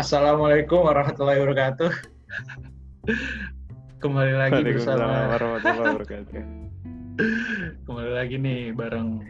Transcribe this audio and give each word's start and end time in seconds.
Assalamualaikum 0.00 0.88
warahmatullahi 0.88 1.44
wabarakatuh. 1.44 1.92
Kembali 4.00 4.32
lagi 4.32 4.64
bersama 4.64 5.36
warahmatullahi 5.36 5.92
wabarakatuh. 5.92 6.42
kembali 7.84 8.12
lagi 8.16 8.40
nih 8.40 8.72
bareng 8.72 9.20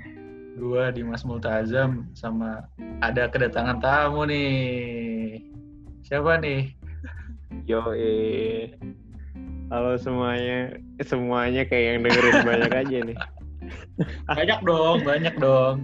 gua 0.63 0.95
Dimas 0.95 1.27
Multazam 1.27 2.07
sama 2.15 2.71
ada 3.03 3.27
kedatangan 3.27 3.83
tamu 3.83 4.31
nih. 4.31 5.43
Siapa 6.07 6.39
nih? 6.39 6.71
Yo 7.67 7.91
eh. 7.91 8.71
Halo 9.75 9.99
semuanya, 9.99 10.79
semuanya 11.03 11.67
kayak 11.67 11.99
yang 11.99 12.07
dengerin 12.07 12.47
banyak 12.47 12.73
aja 12.79 12.99
nih. 13.11 13.19
Banyak 14.39 14.63
dong, 14.63 15.03
banyak 15.03 15.35
dong. 15.43 15.77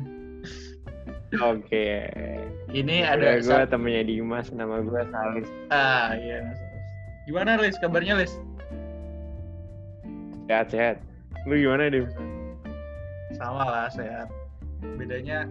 Oke. 1.42 2.06
Ini 2.76 3.08
Ada 3.08 3.40
ada 3.40 3.40
gue 3.40 3.72
temennya 3.72 4.04
Dimas, 4.04 4.52
nama 4.52 4.84
gue 4.84 5.00
Salis. 5.08 5.48
ah 5.72 6.12
iya. 6.12 6.44
Gimana 7.24 7.56
Lis? 7.56 7.80
Kabarnya 7.80 8.20
Lis? 8.20 8.36
Sehat-sehat. 10.44 11.00
Lu 11.48 11.56
gimana, 11.56 11.88
Dim? 11.88 12.04
Sama 13.40 13.64
lah 13.64 13.88
sehat. 13.88 14.28
Bedanya 15.00 15.48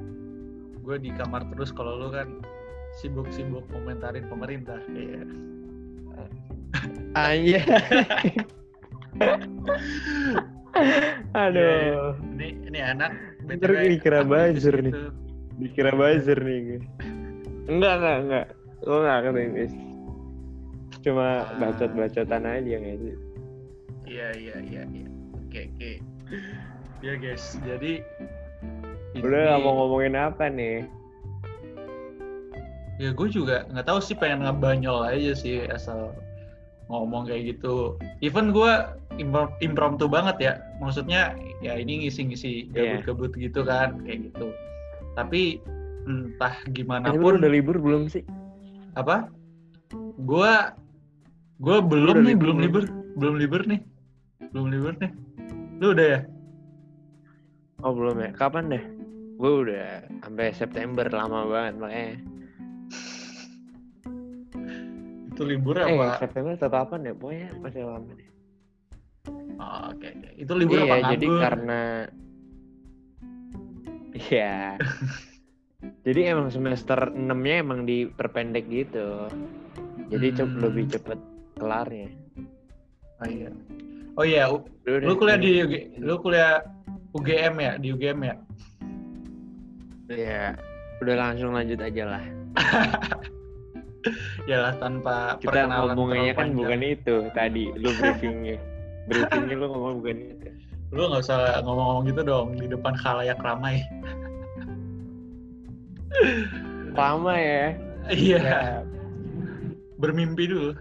gue 0.86 1.02
di 1.02 1.10
kamar 1.18 1.50
terus 1.50 1.74
kalau 1.74 1.98
lu 1.98 2.14
kan 2.14 2.46
sibuk-sibuk 3.02 3.66
komentarin 3.74 4.30
pemerintah. 4.30 4.78
Iya. 4.94 5.26
Anya. 7.18 7.62
Aduh. 11.34 12.14
Ini 12.38 12.70
ini 12.70 12.80
anak 12.86 13.18
Ntar 13.50 13.74
dikira 13.82 14.22
aktivis 14.22 14.62
buzzer 14.62 14.76
nih. 14.78 14.94
Dikira 15.58 15.92
buzzer 15.98 16.38
nih 16.38 16.86
gue. 17.66 17.72
Enggak, 17.72 17.94
enggak, 17.98 18.18
enggak. 18.22 18.46
Lo 18.86 18.94
enggak 19.02 19.18
aktivis. 19.26 19.74
Cuma 21.02 21.28
Ah. 21.42 21.58
bacot-bacotan 21.60 22.44
aja 22.44 22.76
nggak 22.78 22.98
sih? 22.98 23.16
Iya 24.06 24.28
iya 24.34 24.56
iya 24.62 24.82
iya. 24.86 25.08
Oke 25.36 25.60
oke. 25.70 25.92
Ya 27.02 27.14
guys, 27.18 27.58
jadi 27.62 28.02
Udah 29.18 29.30
ini- 29.30 29.46
nggak 29.46 29.62
mau 29.62 29.74
ngomongin 29.80 30.16
apa 30.16 30.46
nih? 30.48 30.86
Ya 32.96 33.12
gue 33.12 33.28
juga 33.28 33.68
nggak 33.70 33.86
tahu 33.86 34.00
sih 34.00 34.16
pengen 34.16 34.48
ngebanyol 34.48 35.04
aja 35.04 35.36
sih 35.36 35.68
asal 35.68 36.16
ngomong 36.88 37.28
kayak 37.28 37.58
gitu. 37.58 38.00
Even 38.24 38.50
gue 38.50 38.72
impro- 39.20 39.52
impromptu 39.60 40.08
banget 40.08 40.38
ya. 40.40 40.54
Maksudnya 40.80 41.36
ya 41.60 41.76
ini 41.76 42.06
ngisi-ngisi 42.06 42.72
Iya. 42.72 43.02
gabut-gabut 43.04 43.32
gitu 43.36 43.62
kan 43.62 44.00
kayak 44.08 44.32
gitu. 44.32 44.48
Tapi 45.14 45.60
entah 46.06 46.56
gimana 46.70 47.10
Ini 47.10 47.18
pun 47.18 47.42
udah 47.42 47.52
libur 47.52 47.78
belum 47.82 48.08
sih? 48.08 48.24
apa? 48.96 49.28
Gue 50.24 50.54
gue 51.60 51.78
belum 51.84 52.16
udah 52.16 52.24
nih 52.24 52.36
libur 52.36 52.44
belum 52.56 52.58
libur 52.64 52.84
belum 53.16 53.36
libur 53.42 53.62
nih 53.68 53.82
belum 54.56 54.68
libur 54.72 54.94
nih. 55.04 55.12
Lu 55.84 55.92
udah 55.92 56.08
ya? 56.08 56.20
Oh 57.84 57.92
belum 57.92 58.16
ya? 58.24 58.32
Kapan 58.32 58.72
deh? 58.72 58.84
Gue 59.36 59.52
udah 59.68 60.08
sampai 60.24 60.56
September 60.56 61.04
lama 61.12 61.44
banget 61.52 61.74
makanya. 61.76 62.16
Itu 65.36 65.44
libur 65.44 65.76
Eh 65.76 65.92
apa? 65.92 66.16
September 66.24 66.56
atau 66.56 66.72
kapan 66.72 67.12
ya? 67.12 67.14
Pokoknya 67.20 67.50
masih 67.60 67.84
lama 67.84 68.12
deh. 68.16 68.30
Oh, 69.60 69.92
Oke. 69.92 70.08
Itu 70.40 70.54
libur 70.56 70.80
iya, 70.80 70.88
apa 70.88 71.12
jadi 71.12 71.28
karena 71.28 71.82
Iya. 74.16 74.80
jadi 76.02 76.32
emang 76.32 76.50
semester 76.50 77.10
6-nya 77.10 77.56
emang 77.60 77.84
diperpendek 77.84 78.66
gitu. 78.68 79.28
Jadi 80.08 80.28
cep- 80.34 80.48
Hmm. 80.48 80.62
lebih 80.62 80.86
cepet 80.88 81.20
kelarnya. 81.56 82.10
Oh 83.18 83.28
iya. 83.28 83.50
Oh 84.16 84.24
iya, 84.24 84.44
u- 84.48 84.64
Lu, 84.86 85.14
kuliah 85.14 85.36
di 85.36 85.60
UG, 85.60 85.74
lu 86.00 86.16
kuliah 86.18 86.62
UGM 87.12 87.56
ya 87.58 87.72
di 87.76 87.88
UGM 87.90 88.20
ya 88.22 88.36
Iya. 90.08 90.54
Udah 91.00 91.16
langsung 91.18 91.52
lanjut 91.52 91.80
aja 91.80 92.04
lah. 92.08 92.24
ya 94.50 94.58
lah 94.62 94.74
tanpa 94.78 95.36
Kita 95.42 95.66
ngomongnya 95.66 96.32
kan 96.32 96.54
panjang. 96.54 96.56
bukan 96.56 96.80
itu 96.86 97.16
tadi. 97.32 97.66
Lu 97.74 97.90
briefingnya. 97.92 98.58
briefingnya 99.06 99.56
lu 99.56 99.66
ngomong 99.68 99.94
bukan 100.00 100.18
itu. 100.24 100.48
lu 100.94 101.02
nggak 101.10 101.22
usah 101.22 101.60
ngomong-ngomong 101.62 102.04
gitu 102.08 102.22
dong 102.22 102.48
di 102.56 102.66
depan 102.66 102.94
khalayak 102.96 103.42
ramai 103.42 103.82
Lama 106.96 107.34
ya. 107.36 107.76
iya 108.08 108.38
Ya. 108.40 108.60
bermimpi 109.98 110.46
dulu 110.46 110.76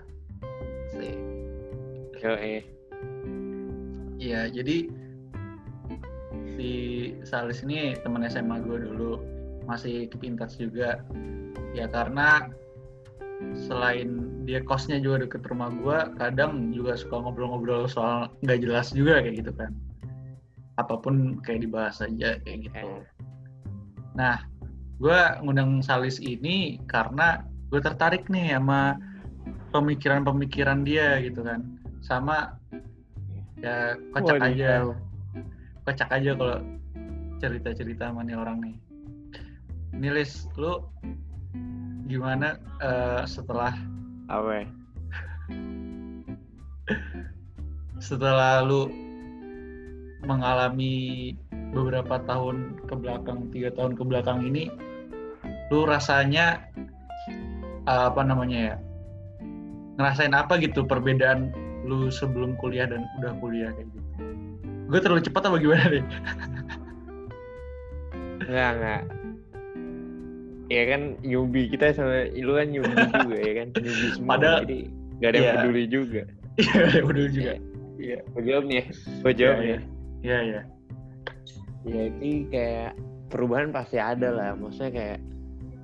Sih. 0.92 1.14
Yo, 2.20 2.32
eh. 2.36 2.62
iya 4.16 4.48
jadi 4.48 4.88
si 6.54 6.70
Salis 7.24 7.64
ini 7.64 7.96
teman 8.00 8.24
SMA 8.24 8.62
gue 8.62 8.78
dulu 8.78 9.20
masih 9.64 10.06
keep 10.08 10.22
in 10.22 10.36
touch 10.36 10.60
juga 10.60 11.00
ya 11.72 11.88
karena 11.88 12.52
selain 13.66 14.30
dia 14.46 14.62
kosnya 14.62 15.00
juga 15.00 15.26
deket 15.26 15.42
rumah 15.50 15.68
gue 15.72 15.98
kadang 16.16 16.70
juga 16.70 16.94
suka 16.94 17.18
ngobrol-ngobrol 17.18 17.88
soal 17.90 18.30
nggak 18.44 18.60
jelas 18.62 18.94
juga 18.94 19.20
kayak 19.20 19.42
gitu 19.44 19.52
kan 19.56 19.72
apa 20.78 20.94
pun 20.98 21.38
kayak 21.42 21.66
dibahas 21.66 21.98
aja 22.00 22.38
kayak 22.44 22.70
gitu 22.70 22.76
Eh. 22.78 23.02
nah 24.14 24.38
gue 25.02 25.20
ngundang 25.42 25.82
Salis 25.82 26.22
ini 26.22 26.78
karena 26.86 27.42
gue 27.70 27.80
tertarik 27.82 28.30
nih 28.30 28.54
sama 28.54 28.94
pemikiran-pemikiran 29.74 30.86
dia 30.86 31.18
gitu 31.18 31.42
kan 31.42 31.66
sama 32.04 32.54
ya 33.58 33.98
kocak 34.14 34.38
Wadidaw. 34.38 34.54
aja 34.54 34.72
kocak 35.82 36.10
aja 36.14 36.30
kalau 36.38 36.58
cerita-cerita 37.42 38.12
sama 38.12 38.22
nih 38.22 38.38
orang 38.38 38.58
nih 38.62 38.76
ini 39.98 40.08
Lis 40.14 40.46
lu 40.54 40.84
gimana 42.06 42.60
eh, 42.78 43.22
setelah 43.26 43.74
Apa? 44.30 44.62
ya? 44.62 44.66
setelah 48.00 48.60
lu 48.64 48.88
mengalami 50.24 51.32
beberapa 51.74 52.22
tahun 52.22 52.56
ke 52.86 52.94
belakang 52.94 53.50
tiga 53.50 53.74
tahun 53.74 53.98
ke 53.98 54.02
belakang 54.02 54.40
ini 54.42 54.70
lu 55.68 55.84
rasanya 55.84 56.62
eh, 57.84 58.04
apa 58.08 58.22
namanya 58.22 58.58
ya 58.72 58.76
ngerasain 59.98 60.32
apa 60.32 60.58
gitu 60.58 60.82
perbedaan 60.82 61.50
lu 61.84 62.08
sebelum 62.08 62.56
kuliah 62.56 62.86
dan 62.86 63.04
udah 63.18 63.32
kuliah 63.38 63.70
kayak 63.74 63.90
gitu 63.90 64.08
gue 64.84 65.00
terlalu 65.00 65.22
cepat 65.22 65.42
apa 65.44 65.56
gimana 65.58 65.84
nih 65.90 66.04
Enggak, 68.44 68.70
enggak. 68.76 69.02
Ya 70.68 70.82
kan 70.88 71.00
newbie 71.20 71.68
kita 71.68 71.92
sama 71.92 72.28
lu 72.34 72.52
kan 72.54 72.68
newbie 72.68 72.92
juga 73.08 73.36
ya 73.38 73.52
kan 73.56 73.68
newbie 73.74 74.10
semua 74.12 74.30
Padahal- 74.36 74.62
jadi 74.64 74.78
gak 75.14 75.28
ada 75.30 75.36
yang 75.36 75.44
iya. 75.46 75.54
peduli 75.56 75.82
juga. 75.86 76.22
iya 76.54 77.00
udah 77.02 77.26
juga 77.30 77.52
iya 77.96 78.18
Gue 78.30 78.42
jawab 78.44 78.64
nih, 78.66 78.84
gue 79.22 79.32
jawab 79.32 79.56
Iya, 79.56 79.64
nih. 79.64 79.80
iya 80.22 80.38
iya 80.44 80.60
Jadi 81.84 82.48
kayak 82.48 82.92
perubahan 83.28 83.70
pasti 83.72 84.00
ada 84.00 84.32
lah. 84.32 84.50
Maksudnya 84.56 84.92
kayak 84.92 85.20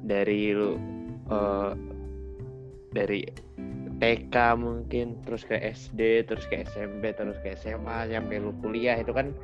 dari 0.04 0.56
lu 0.56 0.80
eh, 1.28 1.72
dari 2.90 3.20
TK 4.00 4.34
mungkin 4.56 5.20
terus 5.28 5.44
ke 5.44 5.60
SD 5.60 6.24
terus 6.24 6.48
ke 6.48 6.64
SMP 6.64 7.12
terus 7.12 7.36
ke 7.44 7.52
SMA 7.52 8.08
sampai 8.08 8.40
lu 8.40 8.56
kuliah 8.64 8.96
itu 8.96 9.12
kan 9.12 9.36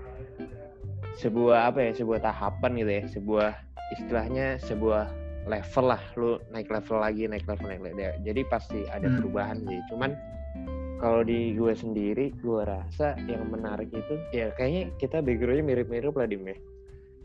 sebuah 1.20 1.72
apa 1.72 1.84
ya 1.84 1.92
sebuah 1.92 2.24
tahapan 2.24 2.70
gitu 2.80 2.92
ya 2.92 3.04
sebuah 3.12 3.50
istilahnya 3.96 4.46
sebuah 4.64 5.12
level 5.46 5.84
lah 5.92 6.02
lu 6.16 6.40
naik 6.50 6.72
level 6.72 6.98
lagi 7.00 7.28
naik 7.28 7.44
level 7.44 7.68
naik 7.68 7.84
level 7.84 8.12
jadi 8.24 8.40
pasti 8.48 8.84
ada 8.90 9.06
Hmm. 9.06 9.20
perubahan 9.20 9.60
sih 9.64 9.80
cuman 9.92 10.16
kalau 10.96 11.20
di 11.22 11.52
gue 11.52 11.72
sendiri 11.76 12.32
gue 12.40 12.62
rasa 12.64 13.16
yang 13.28 13.44
menarik 13.52 13.92
itu 13.92 14.14
ya 14.32 14.48
kayaknya 14.56 14.92
kita 14.96 15.20
backgroundnya 15.20 15.64
mirip-mirip 15.64 16.14
lah 16.16 16.28
di 16.28 16.36
ya. 16.40 16.56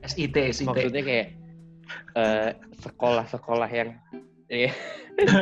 SIT 0.01 0.35
SIT 0.35 0.68
maksudnya 0.68 1.03
kayak 1.06 1.27
eh, 2.18 2.50
sekolah-sekolah 2.81 3.69
yang 3.71 3.89
ya, 4.51 4.71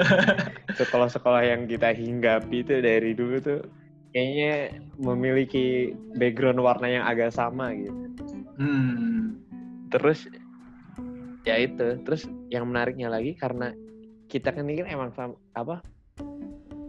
sekolah-sekolah 0.80 1.42
yang 1.42 1.66
kita 1.66 1.96
hinggapi 1.96 2.62
itu 2.62 2.76
dari 2.84 3.18
dulu 3.18 3.42
tuh 3.42 3.62
kayaknya 4.14 4.78
memiliki 4.98 5.94
background 6.18 6.62
warna 6.62 6.88
yang 6.90 7.04
agak 7.06 7.34
sama 7.34 7.74
gitu. 7.74 7.94
Hmm. 8.58 9.38
Terus 9.90 10.30
ya 11.46 11.56
itu. 11.58 12.02
Terus 12.06 12.28
yang 12.54 12.70
menariknya 12.70 13.10
lagi 13.10 13.34
karena 13.38 13.74
kita 14.30 14.54
kan 14.54 14.66
ini 14.70 14.86
kan 14.86 14.88
emang 14.90 15.10
sam- 15.18 15.42
apa 15.58 15.82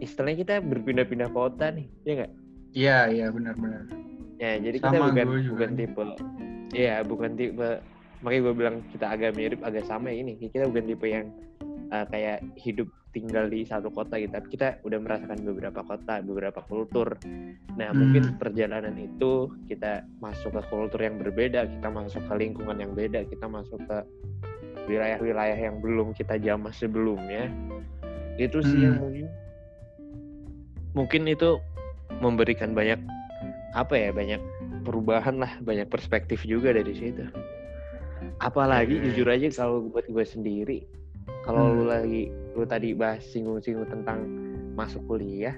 istilahnya 0.01 0.37
kita 0.39 0.53
berpindah-pindah 0.59 1.29
kota 1.29 1.69
nih 1.69 1.87
ya 2.03 2.11
nggak 2.17 2.31
iya 2.73 2.97
iya 3.07 3.25
benar-benar 3.29 3.85
ya 4.35 4.57
jadi 4.57 4.77
kita 4.77 4.91
Sama 4.91 5.07
bukan 5.07 5.25
gue 5.27 5.39
juga. 5.41 5.53
bukan 5.55 5.71
tipe 5.75 6.03
Iya 6.71 6.95
bukan 7.03 7.31
tipe 7.35 7.69
makanya 8.21 8.41
gue 8.41 8.53
bilang 8.55 8.75
kita 8.87 9.05
agak 9.09 9.31
mirip 9.33 9.59
agak 9.61 9.83
sama 9.83 10.07
ya 10.07 10.17
ini 10.19 10.39
kita 10.39 10.65
bukan 10.65 10.85
tipe 10.85 11.05
yang 11.05 11.27
uh, 11.89 12.05
kayak 12.07 12.39
hidup 12.55 12.85
tinggal 13.11 13.43
di 13.45 13.61
satu 13.61 13.91
kota 13.91 14.15
gitu 14.15 14.31
tapi 14.31 14.47
kita 14.49 14.79
udah 14.81 14.97
merasakan 14.97 15.43
beberapa 15.43 15.83
kota 15.83 16.21
beberapa 16.21 16.63
kultur 16.63 17.19
nah 17.75 17.91
Hmm. 17.91 17.99
mungkin 17.99 18.23
perjalanan 18.37 18.95
itu 18.95 19.51
kita 19.67 20.07
masuk 20.17 20.53
ke 20.53 20.61
kultur 20.65 20.97
yang 20.97 21.17
berbeda 21.17 21.67
kita 21.67 21.87
masuk 21.87 22.23
ke 22.23 22.33
lingkungan 22.37 22.77
yang 22.77 22.93
beda 22.93 23.27
kita 23.27 23.45
masuk 23.45 23.83
ke 23.83 23.97
wilayah-wilayah 24.87 25.57
yang 25.57 25.77
belum 25.77 26.11
kita 26.11 26.37
jamah 26.37 26.71
sebelumnya 26.71 27.51
itu 28.37 28.63
sih 28.63 28.79
yang 28.81 28.95
Hmm. 28.95 29.03
mungkin 29.03 29.25
mungkin 30.93 31.25
itu 31.25 31.57
memberikan 32.19 32.71
banyak 32.71 32.99
apa 33.71 33.93
ya 33.93 34.09
banyak 34.11 34.41
perubahan 34.81 35.37
lah 35.37 35.51
banyak 35.59 35.87
perspektif 35.87 36.43
juga 36.43 36.71
dari 36.71 36.91
situ 36.91 37.23
apalagi 38.39 38.97
Oke. 38.97 39.03
jujur 39.11 39.27
aja 39.27 39.47
kalau 39.53 39.87
buat 39.87 40.05
gue 40.05 40.25
sendiri 40.25 40.79
kalau 41.41 41.65
Hmm. 41.65 41.75
lu 41.75 41.85
lagi 41.87 42.23
lu 42.51 42.63
tadi 42.63 42.91
bahas 42.91 43.23
singgung-singgung 43.25 43.87
tentang 43.87 44.25
masuk 44.73 45.01
kuliah 45.07 45.55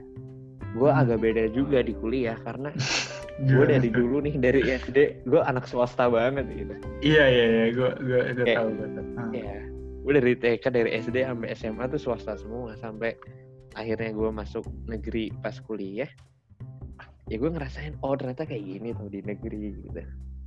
gue 0.71 0.87
Hmm. 0.87 1.01
agak 1.01 1.19
beda 1.19 1.43
juga 1.49 1.81
di 1.81 1.93
kuliah 1.93 2.37
karena 2.39 2.69
gue 3.49 3.65
dari 3.65 3.89
dulu 3.89 4.21
nih 4.21 4.35
dari 4.37 4.61
SD 4.63 5.25
gue 5.25 5.41
anak 5.41 5.65
swasta 5.65 6.07
banget 6.07 6.45
gitu 6.49 6.75
Iya 7.01 7.23
iya 7.25 7.45
iya, 7.47 7.65
gue 7.71 7.89
gue 7.99 8.21
gue 8.35 8.45
tahu 8.47 8.67
gue 8.71 8.87
tahu. 8.91 9.05
Ah. 9.17 9.29
ya 9.33 9.57
gue 10.03 10.13
dari 10.13 10.33
TK 10.35 10.63
dari 10.69 10.89
SD 10.99 11.17
sampai 11.23 11.47
SMA 11.53 11.83
tuh 11.87 11.97
swasta 11.97 12.35
semua 12.35 12.75
sampai 12.75 13.15
akhirnya 13.73 14.11
gue 14.11 14.29
masuk 14.29 14.65
negeri 14.85 15.33
pas 15.41 15.57
kuliah 15.59 16.09
ya 17.27 17.35
gue 17.37 17.49
ngerasain 17.49 17.95
oh 18.03 18.13
ternyata 18.13 18.43
kayak 18.43 18.63
gini 18.63 18.89
tuh 18.93 19.07
di 19.09 19.19
negeri 19.23 19.73
gitu 19.81 20.01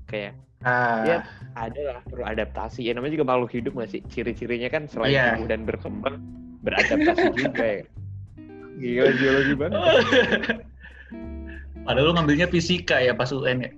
kayak 0.06 0.34
Ah, 0.64 1.04
ya 1.04 1.16
ada 1.54 2.00
lah 2.00 2.02
perlu 2.08 2.24
adaptasi 2.24 2.88
ya 2.88 2.96
namanya 2.96 3.20
juga 3.20 3.28
makhluk 3.28 3.52
hidup 3.54 3.76
nggak 3.76 3.90
sih 3.92 4.00
ciri-cirinya 4.08 4.66
kan 4.72 4.88
selain 4.88 5.12
Iya. 5.12 5.24
tumbuh 5.36 5.46
dan 5.52 5.60
berkembang 5.68 6.16
beradaptasi 6.64 7.26
juga 7.36 7.64
ya 7.64 7.84
gila 8.80 9.10
geologi 9.14 9.54
banget 9.54 9.80
Padahal 11.86 12.06
lu 12.10 12.12
ngambilnya 12.18 12.50
fisika 12.50 12.98
ya 12.98 13.14
pas 13.14 13.30
UN 13.30 13.62
ya. 13.62 13.70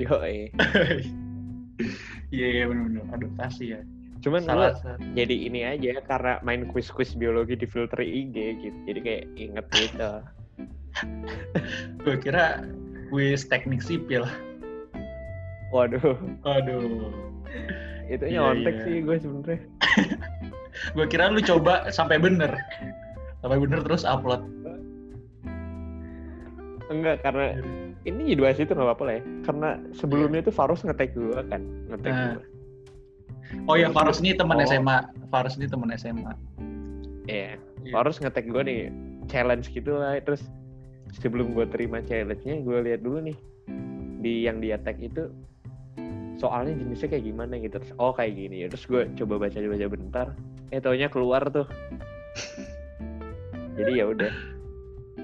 yo 0.00 0.16
eh. 0.24 0.48
Iya 2.34 2.46
iya 2.48 2.64
benar-benar 2.64 3.04
adaptasi 3.12 3.76
ya. 3.76 3.80
Cuman 4.26 4.42
Salah 4.42 4.74
gue 4.74 5.14
jadi 5.14 5.36
ini 5.46 5.60
aja 5.62 6.02
karena 6.02 6.42
main 6.42 6.66
quiz-quiz 6.66 7.14
biologi 7.14 7.54
di 7.54 7.62
filter 7.64 8.02
IG 8.02 8.34
gitu 8.58 8.78
jadi 8.84 9.00
kayak 9.00 9.24
inget 9.38 9.66
gitu 9.72 10.10
Gue 12.00 12.16
kira 12.16 12.64
kuis 13.06 13.44
teknik 13.44 13.78
sipil. 13.78 14.24
waduh 15.68 16.16
Aduh. 16.42 17.12
itu 18.06 18.24
Iya, 18.24 18.40
nyontek 18.40 18.74
iya. 18.74 18.82
sih 18.82 18.96
gue 19.00 19.16
sebenernya 19.16 19.60
Gue 20.94 21.06
kira 21.06 21.28
lu 21.28 21.40
coba 21.40 21.88
sampai 21.88 22.16
bener. 22.16 22.52
Sampai 23.40 23.56
bener 23.56 23.80
terus 23.80 24.02
upload. 24.02 24.42
enggak 26.86 27.18
karena 27.20 27.58
ini 28.06 28.30
jadi 28.30 28.40
bahas 28.40 28.58
itu 28.58 28.70
nggak 28.70 28.86
apa-apa 28.86 29.02
lah 29.02 29.14
ya 29.18 29.22
karena 29.42 29.68
sebelumnya 29.90 30.40
tuh 30.40 30.54
Farus 30.54 30.80
ngetek 30.80 31.12
gue 31.12 31.34
kan 31.50 31.58
ngetek 31.90 32.12
Nah. 32.12 32.26
gue 32.32 32.44
Oh 33.66 33.74
ya 33.74 33.90
Faros 33.90 34.18
ini 34.18 34.32
teman 34.32 34.58
Oh. 34.58 34.64
SMA. 34.64 34.96
Faros 35.28 35.54
ini 35.56 35.66
teman 35.66 35.90
SMA. 35.92 36.32
Iya, 37.26 37.58
Iya. 37.82 37.92
Farus 37.92 38.18
ngetek 38.18 38.46
gue 38.46 38.62
nih 38.62 38.80
challenge 39.26 39.70
gitu 39.70 39.94
lah 39.94 40.18
terus 40.20 40.46
sebelum 41.16 41.54
gue 41.54 41.66
terima 41.66 41.98
challenge-nya 42.02 42.62
gue 42.62 42.78
lihat 42.82 43.00
dulu 43.02 43.18
nih 43.22 43.36
di 44.20 44.46
yang 44.46 44.58
dia 44.58 44.78
tag 44.78 44.98
itu 44.98 45.30
soalnya 46.36 46.76
jenisnya 46.76 47.08
kayak 47.08 47.24
gimana 47.24 47.56
gitu 47.56 47.78
terus 47.78 47.94
oh 47.96 48.10
kayak 48.10 48.34
gini 48.34 48.66
terus 48.66 48.84
gue 48.84 49.06
coba 49.16 49.40
baca 49.40 49.56
baca 49.56 49.86
bentar 49.88 50.26
eh 50.70 50.78
taunya 50.78 51.06
keluar 51.06 51.46
tuh 51.48 51.66
jadi 53.74 53.92
ya 54.02 54.06
udah 54.08 54.34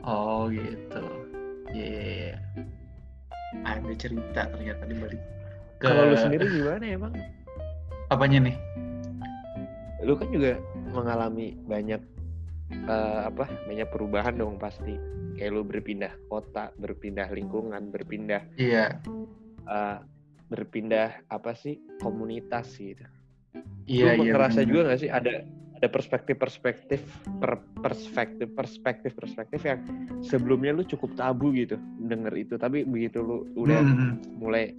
Oh 0.03 0.51
gitu. 0.51 1.03
Iya. 1.71 1.87
iya, 1.87 2.01
iya. 2.11 2.37
Ada 3.63 3.93
cerita 3.95 4.51
ternyata 4.51 4.83
di 4.83 4.97
balik. 4.99 5.21
Ke- 5.79 5.87
kalau 5.87 6.11
lu 6.11 6.17
sendiri 6.17 6.49
gimana 6.49 6.83
emang 6.83 7.13
apanya 8.13 8.39
nih? 8.43 8.57
lu 10.03 10.19
kan 10.19 10.29
juga 10.29 10.59
mengalami 10.91 11.55
banyak 11.63 12.03
eh, 12.85 13.21
apa 13.25 13.47
banyak 13.65 13.87
perubahan 13.87 14.35
dong 14.35 14.59
pasti 14.59 14.99
kayak 15.35 15.53
lu 15.53 15.63
berpindah 15.63 16.11
kota 16.27 16.75
berpindah 16.77 17.31
lingkungan 17.31 17.87
berpindah 17.89 18.43
Iya. 18.57 18.99
eh, 19.65 19.97
berpindah 20.49 21.23
apa 21.29 21.55
sih 21.55 21.79
komunitas 21.99 22.75
gitu 22.75 23.07
Iya 23.85 24.19
lu 24.19 24.27
iya. 24.27 24.33
ngerasa 24.33 24.59
bener. 24.59 24.69
juga 24.69 24.81
nggak 24.85 25.01
sih 25.01 25.11
ada 25.11 25.33
ada 25.73 25.87
perspektif-perspektif 25.89 27.01
per 27.39 27.53
perspektif 27.79 28.51
perspektif 28.53 29.11
perspektif 29.13 29.61
yang 29.61 29.79
sebelumnya 30.21 30.71
lu 30.73 30.83
cukup 30.83 31.15
tabu 31.15 31.51
gitu 31.53 31.75
denger 32.01 32.35
itu 32.37 32.55
tapi 32.55 32.83
begitu 32.83 33.19
lu 33.19 33.47
udah 33.57 33.81
Hmm, 33.81 34.19
mulai 34.37 34.75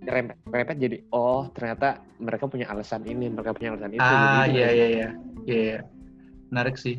rempet 0.00 0.36
rempet 0.48 0.76
jadi 0.80 0.96
oh 1.12 1.52
ternyata 1.52 2.00
mereka 2.16 2.48
punya 2.48 2.68
alasan 2.72 3.04
ini 3.04 3.28
mereka 3.28 3.52
punya 3.52 3.76
alasan 3.76 3.92
itu 3.92 4.00
Ah 4.00 4.48
jadi 4.48 4.56
iya 4.56 4.68
iya 4.72 4.86
iya. 4.86 5.08
Iya. 5.44 5.60
iya. 5.60 5.80
Menarik 6.50 6.76
sih. 6.76 6.98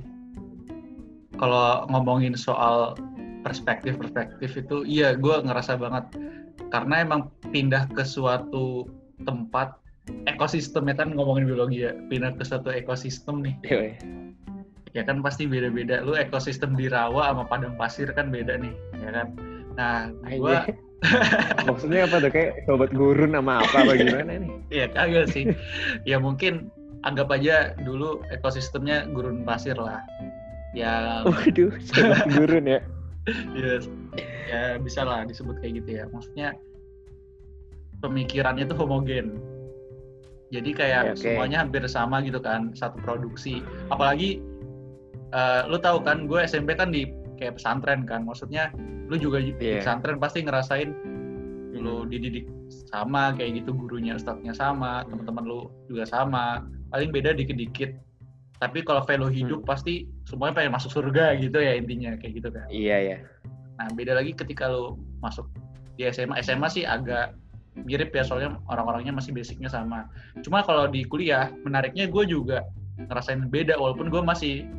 Kalau 1.35 1.89
ngomongin 1.89 2.37
soal 2.37 2.93
perspektif-perspektif 3.41 4.53
itu, 4.53 4.85
iya 4.85 5.17
gue 5.17 5.35
ngerasa 5.41 5.75
banget. 5.75 6.13
Karena 6.69 7.01
emang 7.01 7.33
pindah 7.49 7.89
ke 7.91 8.05
suatu 8.05 8.85
tempat 9.25 9.75
ekosistemnya 10.29 10.93
kan 10.97 11.17
ngomongin 11.17 11.49
biologi 11.49 11.83
ya, 11.83 11.97
pindah 12.07 12.37
ke 12.37 12.43
suatu 12.45 12.69
ekosistem 12.69 13.41
nih, 13.41 13.55
Yoi. 13.69 13.91
ya 14.93 15.01
kan 15.01 15.25
pasti 15.25 15.49
beda-beda. 15.49 16.05
Lu 16.05 16.13
ekosistem 16.13 16.77
di 16.77 16.85
rawa 16.87 17.33
sama 17.33 17.43
padang 17.49 17.73
pasir 17.75 18.13
kan 18.13 18.29
beda 18.29 18.61
nih, 18.61 18.73
ya 19.01 19.09
kan. 19.09 19.27
Nah, 19.75 19.97
gue 20.29 20.55
Aja. 20.57 20.90
maksudnya 21.67 22.05
apa 22.05 22.21
tuh 22.21 22.31
kayak 22.31 22.51
sobat 22.69 22.93
gurun 22.93 23.33
sama 23.33 23.65
apa 23.65 23.77
apa 23.81 23.93
gimana 23.97 24.31
nih 24.37 24.51
Iya 24.75 24.85
kagak 24.93 25.33
sih. 25.33 25.49
ya 26.05 26.21
mungkin 26.21 26.69
anggap 27.01 27.33
aja 27.33 27.73
dulu 27.81 28.21
ekosistemnya 28.29 29.09
gurun 29.09 29.41
pasir 29.41 29.73
lah. 29.73 30.05
Ya, 30.77 31.19
waduh 31.27 31.73
sobat 31.81 32.29
gurun 32.29 32.65
ya 32.69 32.79
ya, 33.53 33.77
ya 34.49 34.61
bisa 34.81 35.05
lah 35.05 35.25
disebut 35.25 35.57
kayak 35.61 35.81
gitu 35.83 35.89
ya. 36.01 36.03
Maksudnya 36.09 36.57
pemikirannya 38.01 38.65
tuh 38.65 38.77
homogen. 38.77 39.37
Jadi 40.51 40.75
kayak 40.75 41.15
Oke, 41.15 41.15
oke. 41.15 41.21
semuanya 41.23 41.57
hampir 41.63 41.81
sama 41.87 42.19
gitu 42.25 42.41
kan, 42.43 42.75
satu 42.75 42.99
produksi. 42.99 43.63
Apalagi 43.87 44.43
eh, 45.31 45.61
lu 45.69 45.79
tahu 45.79 46.03
kan, 46.03 46.27
gue 46.27 46.43
SMP 46.43 46.75
kan 46.75 46.91
di 46.91 47.07
kayak 47.41 47.57
pesantren 47.57 48.05
kan. 48.05 48.21
Maksudnya 48.23 48.69
lu 49.09 49.17
juga 49.17 49.41
di 49.41 49.51
Iya. 49.57 49.81
pesantren 49.81 50.21
pasti 50.21 50.45
ngerasain 50.45 50.93
lu 51.81 52.05
dididik 52.05 52.45
sama 52.93 53.33
kayak 53.33 53.63
gitu 53.63 53.73
gurunya 53.73 54.13
ustadznya 54.13 54.53
sama 54.53 55.01
teman-teman 55.09 55.43
lu 55.49 55.59
juga 55.89 56.05
sama. 56.05 56.61
Paling 56.93 57.09
beda 57.09 57.33
dikit-dikit. 57.33 57.97
Tapi 58.61 58.85
kalau 58.85 59.01
value 59.01 59.33
hidup 59.33 59.65
pasti 59.65 60.05
semuanya 60.29 60.61
pengen 60.61 60.77
masuk 60.77 60.93
surga 60.93 61.33
gitu 61.41 61.57
ya 61.57 61.73
intinya 61.73 62.13
kayak 62.21 62.37
gitu 62.37 62.49
kan. 62.53 62.69
Iya 62.69 62.97
ya 63.01 63.17
nah 63.81 63.89
beda 63.97 64.13
lagi 64.13 64.37
ketika 64.37 64.69
lu 64.69 65.01
masuk 65.25 65.49
di 65.97 66.05
SMA 66.05 66.37
SMA 66.45 66.69
sih 66.69 66.85
agak 66.85 67.33
mirip 67.73 68.13
ya 68.13 68.21
soalnya 68.21 68.61
orang-orangnya 68.69 69.09
masih 69.09 69.33
basicnya 69.33 69.73
sama. 69.73 70.05
Cuma 70.45 70.61
kalau 70.61 70.85
di 70.85 71.01
kuliah 71.01 71.49
menariknya 71.65 72.05
gue 72.05 72.29
juga 72.29 72.61
ngerasain 73.01 73.41
beda 73.49 73.81
walaupun 73.81 74.13
gue 74.13 74.21
masih 74.21 74.69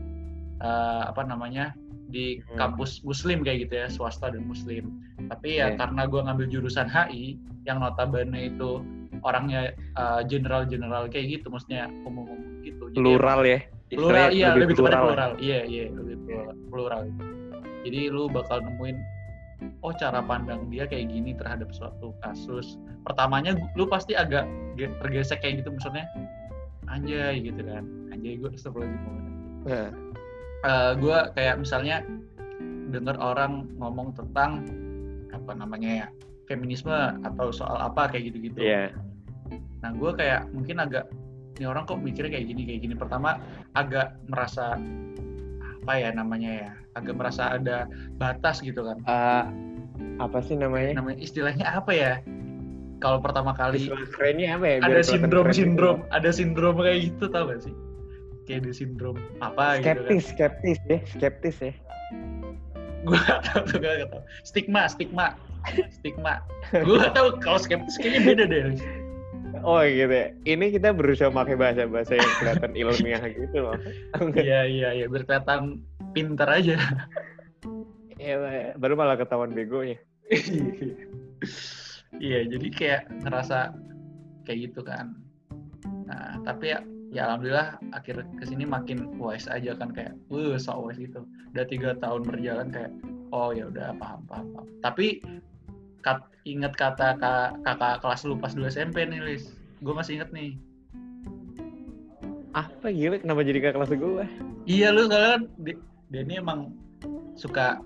eh, 0.63 1.03
apa 1.03 1.27
namanya 1.27 1.75
di 2.13 2.45
Hmm. 2.45 2.57
kampus 2.61 3.01
muslim 3.03 3.41
kayak 3.41 3.67
gitu 3.67 3.75
ya 3.75 3.89
swasta 3.89 4.29
dan 4.29 4.45
muslim. 4.45 4.93
Tapi 5.27 5.57
ya 5.57 5.73
Iya. 5.73 5.81
karena 5.81 6.05
gue 6.05 6.21
ngambil 6.21 6.47
jurusan 6.47 6.87
HI 6.87 7.35
yang 7.65 7.81
notabene 7.81 8.53
itu 8.53 8.85
orangnya 9.23 9.73
eh, 9.73 10.21
general-general 10.27 11.09
kayak 11.09 11.41
gitu 11.41 11.49
maksudnya 11.49 11.89
umum-umum 12.05 12.61
gitu. 12.61 12.93
Jadi 12.93 13.01
plural 13.01 13.41
ya? 13.43 13.59
Plural 13.89 14.29
iya 14.31 14.49
lebih, 14.53 14.73
tepatnya 14.75 14.93
ya. 14.93 15.05
plural. 15.05 15.33
Iya 15.39 15.61
iya 15.65 15.85
lebih 15.89 16.17
plural, 16.23 16.55
plural. 16.69 17.03
Jadi 17.83 18.01
lu 18.09 18.29
bakal 18.29 18.61
nemuin 18.61 18.97
oh 19.79 19.93
cara 19.93 20.19
pandang 20.21 20.67
dia 20.69 20.87
kayak 20.87 21.07
gini 21.07 21.35
terhadap 21.35 21.71
suatu 21.71 22.11
kasus. 22.19 22.79
Pertamanya 23.05 23.55
lu 23.75 23.87
pasti 23.87 24.15
agak 24.15 24.47
ge- 24.75 24.91
tergesek 24.99 25.39
kayak 25.41 25.63
gitu 25.63 25.71
maksudnya 25.71 26.07
anjay 26.87 27.39
gitu 27.39 27.63
kan. 27.63 27.85
Anjay 28.11 28.37
gue 28.37 28.51
sebelum 28.55 28.91
Nah, 30.63 30.95
gue 30.95 31.19
kayak 31.35 31.59
misalnya 31.59 32.07
dengar 32.95 33.19
orang 33.19 33.67
ngomong 33.81 34.15
tentang 34.15 34.63
apa 35.33 35.53
namanya 35.59 35.91
ya 35.91 36.07
feminisme 36.47 36.93
atau 37.25 37.51
soal 37.51 37.81
apa 37.81 38.13
kayak 38.13 38.31
gitu-gitu 38.31 38.61
iya 38.63 38.93
Nah, 39.83 39.91
gue 39.91 40.11
kayak 40.15 40.47
mungkin 40.55 40.79
agak 40.79 41.11
ini 41.59 41.67
orang 41.69 41.85
kok 41.85 42.01
mikirnya 42.01 42.39
kayak 42.39 42.47
gini 42.49 42.63
kayak 42.65 42.81
gini. 42.87 42.95
Pertama 42.95 43.43
agak 43.75 44.15
merasa 44.31 44.79
apa 45.83 45.93
ya 45.99 46.15
namanya 46.15 46.51
ya, 46.51 46.71
agak 46.95 47.19
merasa 47.19 47.59
ada 47.59 47.91
batas 48.17 48.63
gitu 48.63 48.87
kan. 48.87 49.03
Eh, 49.05 49.45
apa 50.23 50.39
sih 50.41 50.55
namanya 50.55 51.03
Namanya 51.03 51.19
istilahnya 51.19 51.67
apa 51.67 51.93
ya? 51.93 52.13
Kalau 53.03 53.19
pertama 53.19 53.51
kali 53.51 53.91
istilah 53.91 54.07
kerennya 54.15 54.55
apa 54.55 54.67
ya 54.71 54.77
biar 54.79 54.95
ada 54.95 55.03
sindrom 55.03 55.47
sindrom, 55.51 55.99
ada 56.15 56.31
sindrom 56.31 56.79
kayak 56.79 57.11
gitu 57.11 57.27
tau 57.27 57.51
gak 57.51 57.67
sih? 57.67 57.75
Kayak 58.53 58.69
di 58.69 58.73
sindrom 58.77 59.17
apa 59.41 59.81
skeptis 59.81 60.29
gitu 60.29 60.37
skeptis 60.37 60.79
ya 60.85 60.99
skeptis 61.09 61.57
ya. 61.65 61.73
Kan 61.73 61.81
gue 63.03 63.19
gak 63.19 63.41
tau 63.51 63.61
tuh 63.67 63.77
gue 63.83 63.93
gak 64.05 64.11
tau 64.13 64.23
stigma 64.47 64.83
stigma. 64.87 65.27
Stigma. 65.91 66.35
Gue 66.71 67.03
gak 67.03 67.17
tau 67.19 67.35
kalau 67.41 67.59
skeptis 67.59 67.97
kayaknya 67.97 68.21
beda 68.23 68.45
deh 68.47 68.63
oh 69.63 69.83
gitu 69.87 70.11
ya. 70.11 70.27
Ini 70.45 70.75
kita 70.75 70.93
berusaha 70.93 71.31
pakai 71.31 71.55
bahasa 71.55 71.87
bahasa 71.87 72.19
yang 72.19 72.33
kelihatan 72.43 72.73
ilmiah 72.75 73.23
gitu 73.31 73.57
loh. 73.63 73.77
Iya 74.35 74.67
iya 74.67 74.89
iya. 74.97 75.05
Biar 75.07 75.23
kelihatan 75.25 75.85
pinter 76.13 76.49
aja. 76.51 76.77
Iya, 78.23 78.79
baru 78.79 78.95
malah 78.95 79.19
ketahuan 79.19 79.51
bego 79.51 79.83
ya. 79.83 79.99
iya 82.23 82.47
jadi 82.47 82.69
kayak 82.71 83.03
ngerasa 83.27 83.75
kayak 84.47 84.71
gitu 84.71 84.81
kan. 84.87 85.19
Nah 86.07 86.39
tapi 86.47 86.71
ya 86.71 86.81
ya 87.13 87.29
alhamdulillah 87.29 87.77
akhir 87.93 88.25
ke 88.41 88.45
sini 88.49 88.65
makin 88.65 89.13
wise 89.21 89.45
aja 89.53 89.77
kan 89.77 89.93
kayak 89.93 90.17
uh 90.33 90.57
so 90.57 90.89
wise 90.89 90.97
gitu. 90.97 91.29
Udah 91.53 91.69
tiga 91.69 91.93
tahun 92.01 92.25
berjalan 92.25 92.73
kayak 92.73 92.93
oh 93.37 93.53
ya 93.53 93.69
udah 93.69 93.93
paham 94.01 94.25
paham, 94.29 94.47
paham. 94.57 94.67
tapi 94.81 95.21
kat, 96.01 96.21
inget 96.49 96.73
kata 96.75 97.17
kak, 97.21 97.61
kakak 97.65 98.01
kelas 98.01 98.25
lu 98.25 98.35
pas 98.41 98.53
dulu 98.57 98.67
SMP 98.69 99.05
nih 99.05 99.21
Lis 99.21 99.53
gue 99.85 99.93
masih 99.93 100.19
inget 100.19 100.33
nih. 100.33 100.57
Apa 102.57 102.93
gila 102.93 103.21
kenapa 103.21 103.41
jadi 103.45 103.59
kakak 103.61 103.77
kelas 103.77 103.93
gue? 103.93 104.25
iya 104.65 104.89
lu 104.95 105.11
soalnya 105.11 105.45
dia, 105.61 105.77
dia 106.09 106.23
ini 106.25 106.41
emang 106.41 106.73
suka 107.35 107.81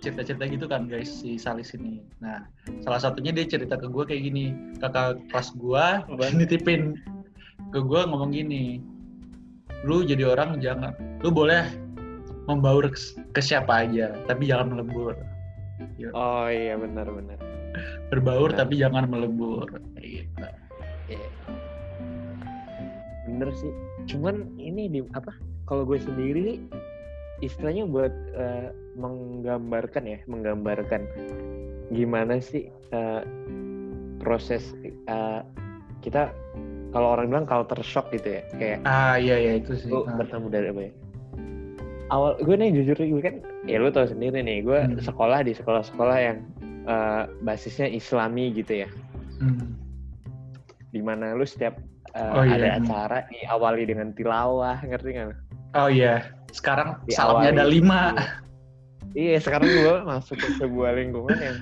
cerita-cerita 0.00 0.46
gitu 0.48 0.64
kan 0.70 0.86
guys 0.86 1.10
si 1.10 1.36
Salis 1.36 1.74
ini. 1.74 2.00
Nah 2.22 2.46
salah 2.86 3.02
satunya 3.02 3.34
dia 3.34 3.44
cerita 3.44 3.78
ke 3.78 3.86
gue 3.90 4.04
kayak 4.06 4.22
gini 4.26 4.54
kakak 4.78 5.22
kelas 5.30 5.52
gue 5.58 5.86
nitipin 6.38 6.96
ke 7.72 7.80
gue 7.80 8.00
ngomong 8.04 8.30
gini 8.30 8.78
lu 9.82 10.04
jadi 10.06 10.36
orang 10.36 10.60
jangan 10.62 10.92
lu 11.24 11.32
boleh 11.32 11.64
membaur 12.46 12.86
ke, 12.86 12.98
ke 13.32 13.40
siapa 13.42 13.88
aja 13.88 14.12
tapi 14.28 14.46
jangan 14.46 14.76
melebur 14.76 15.16
Oh 16.14 16.46
iya 16.46 16.78
benar 16.78 17.10
benar. 17.10 17.38
berbaur 18.12 18.54
Benar. 18.54 18.60
tapi 18.62 18.74
jangan 18.78 19.08
melebur 19.10 19.66
kayak 19.98 20.28
gitu 20.28 20.46
Iya. 21.10 21.26
Bener 23.26 23.50
sih. 23.58 23.72
Cuman 24.06 24.46
ini 24.56 24.86
di 24.86 25.00
apa? 25.12 25.34
Kalau 25.66 25.82
gue 25.82 25.98
sendiri 25.98 26.62
istilahnya 27.42 27.84
buat 27.90 28.14
eh, 28.38 28.70
menggambarkan 28.94 30.04
ya, 30.06 30.18
menggambarkan 30.30 31.02
gimana 31.90 32.38
sih 32.38 32.70
eh, 32.94 33.22
proses 34.22 34.72
eh, 34.86 35.42
kita 36.00 36.30
kalau 36.92 37.16
orang 37.16 37.26
bilang 37.28 37.44
culture 37.44 37.80
shock 37.80 38.12
gitu 38.12 38.38
ya, 38.38 38.42
kayak 38.52 38.78
ah 38.84 39.16
iya 39.16 39.36
iya 39.36 39.52
itu 39.58 39.72
sih 39.74 39.88
lu 39.88 40.04
Ah. 40.04 40.16
bertemu 40.16 40.46
dari 40.48 40.66
apa 40.68 40.82
ya? 40.82 40.92
Awal 42.08 42.32
gue 42.38 42.54
nih 42.54 42.70
jujur 42.76 42.96
gue 43.00 43.22
kan 43.22 43.34
ya 43.64 43.80
lu 43.80 43.88
tau 43.88 44.04
sendiri 44.04 44.38
nih 44.38 44.60
gue 44.60 44.78
Hmm. 44.78 45.00
sekolah 45.00 45.40
di 45.40 45.52
sekolah-sekolah 45.52 46.18
yang 46.20 46.38
eh, 46.82 47.22
basisnya 47.40 47.86
Islami 47.86 48.50
gitu 48.52 48.82
ya, 48.82 48.88
Hmm. 49.38 49.78
di 50.90 50.98
mana 50.98 51.32
lu 51.32 51.42
setiap 51.42 51.78
eh, 52.12 52.20
Oh, 52.20 52.44
iya. 52.44 52.58
ada 52.58 52.68
Hmm. 52.68 52.78
acara 52.84 53.18
diawali 53.26 53.82
dengan 53.86 54.12
tilawah 54.12 54.76
ngerti 54.82 55.08
nggak? 55.14 55.38
oh 55.72 55.88
iya 55.88 56.28
sekarang 56.52 57.00
Di 57.08 57.16
salamnya 57.16 57.56
ada 57.56 57.64
lima 57.64 58.12
Iya 59.12 59.40
sekarang 59.40 59.68
gue 59.68 59.96
masuk 60.04 60.36
ke 60.36 60.48
sebuah 60.58 60.96
lingkungan 60.96 61.36
yang 61.36 61.58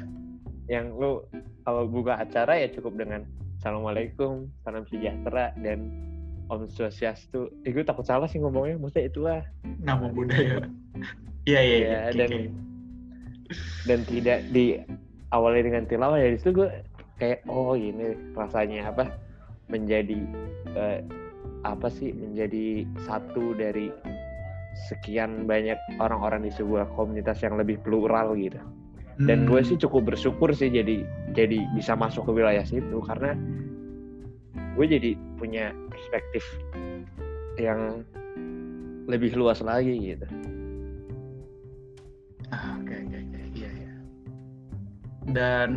yang 0.67 0.87
lu 0.95 1.23
kalau 1.63 1.83
buka 1.85 2.15
acara 2.17 2.55
ya 2.57 2.71
cukup 2.71 2.95
dengan 2.97 3.23
assalamualaikum, 3.61 4.49
salam 4.65 4.89
sejahtera 4.89 5.53
dan 5.61 5.93
om 6.49 6.65
swastiastu. 6.65 7.53
Eh, 7.69 7.77
gue 7.77 7.85
takut 7.85 8.09
salah 8.09 8.25
sih 8.25 8.41
ngomongnya, 8.41 8.81
maksudnya 8.81 9.05
itulah. 9.13 9.41
Nama 9.85 10.09
budaya. 10.09 10.65
Iya 11.45 11.61
iya 11.61 11.77
iya. 11.77 11.77
Iya, 11.77 12.01
dan 12.17 12.31
dan 13.85 14.01
tidak 14.09 14.49
diawali 14.53 15.61
dengan 15.61 15.85
tilawah 15.89 16.17
ya 16.17 16.37
itu 16.37 16.53
gue 16.53 16.69
kayak 17.21 17.45
oh 17.49 17.77
ini 17.77 18.17
rasanya 18.37 18.93
apa 18.93 19.13
menjadi 19.69 20.21
eh, 20.77 21.01
apa 21.65 21.89
sih 21.93 22.17
menjadi 22.17 22.89
satu 23.05 23.57
dari 23.57 23.93
sekian 24.89 25.45
banyak 25.45 25.77
orang-orang 26.01 26.49
di 26.49 26.53
sebuah 26.53 26.89
komunitas 26.97 27.45
yang 27.45 27.61
lebih 27.61 27.77
plural 27.85 28.33
gitu 28.37 28.61
dan 29.21 29.45
gue 29.45 29.61
Hmm. 29.61 29.69
sih 29.69 29.77
cukup 29.77 30.09
bersyukur 30.09 30.51
sih 30.51 30.69
jadi 30.69 31.05
jadi 31.33 31.59
bisa 31.75 31.93
masuk 31.93 32.25
ke 32.25 32.33
wilayah 32.33 32.65
situ 32.65 32.99
karena 33.05 33.37
gue 34.75 34.87
jadi 34.87 35.11
punya 35.37 35.71
perspektif 35.91 36.41
yang 37.57 38.01
lebih 39.05 39.35
luas 39.35 39.61
lagi 39.61 40.15
gitu 40.15 40.27
Ah, 42.51 42.75
oke 42.83 42.91
oke 42.91 43.15
oke 43.15 43.41
iya 43.55 43.71
iya. 43.71 43.93
Dan 45.31 45.69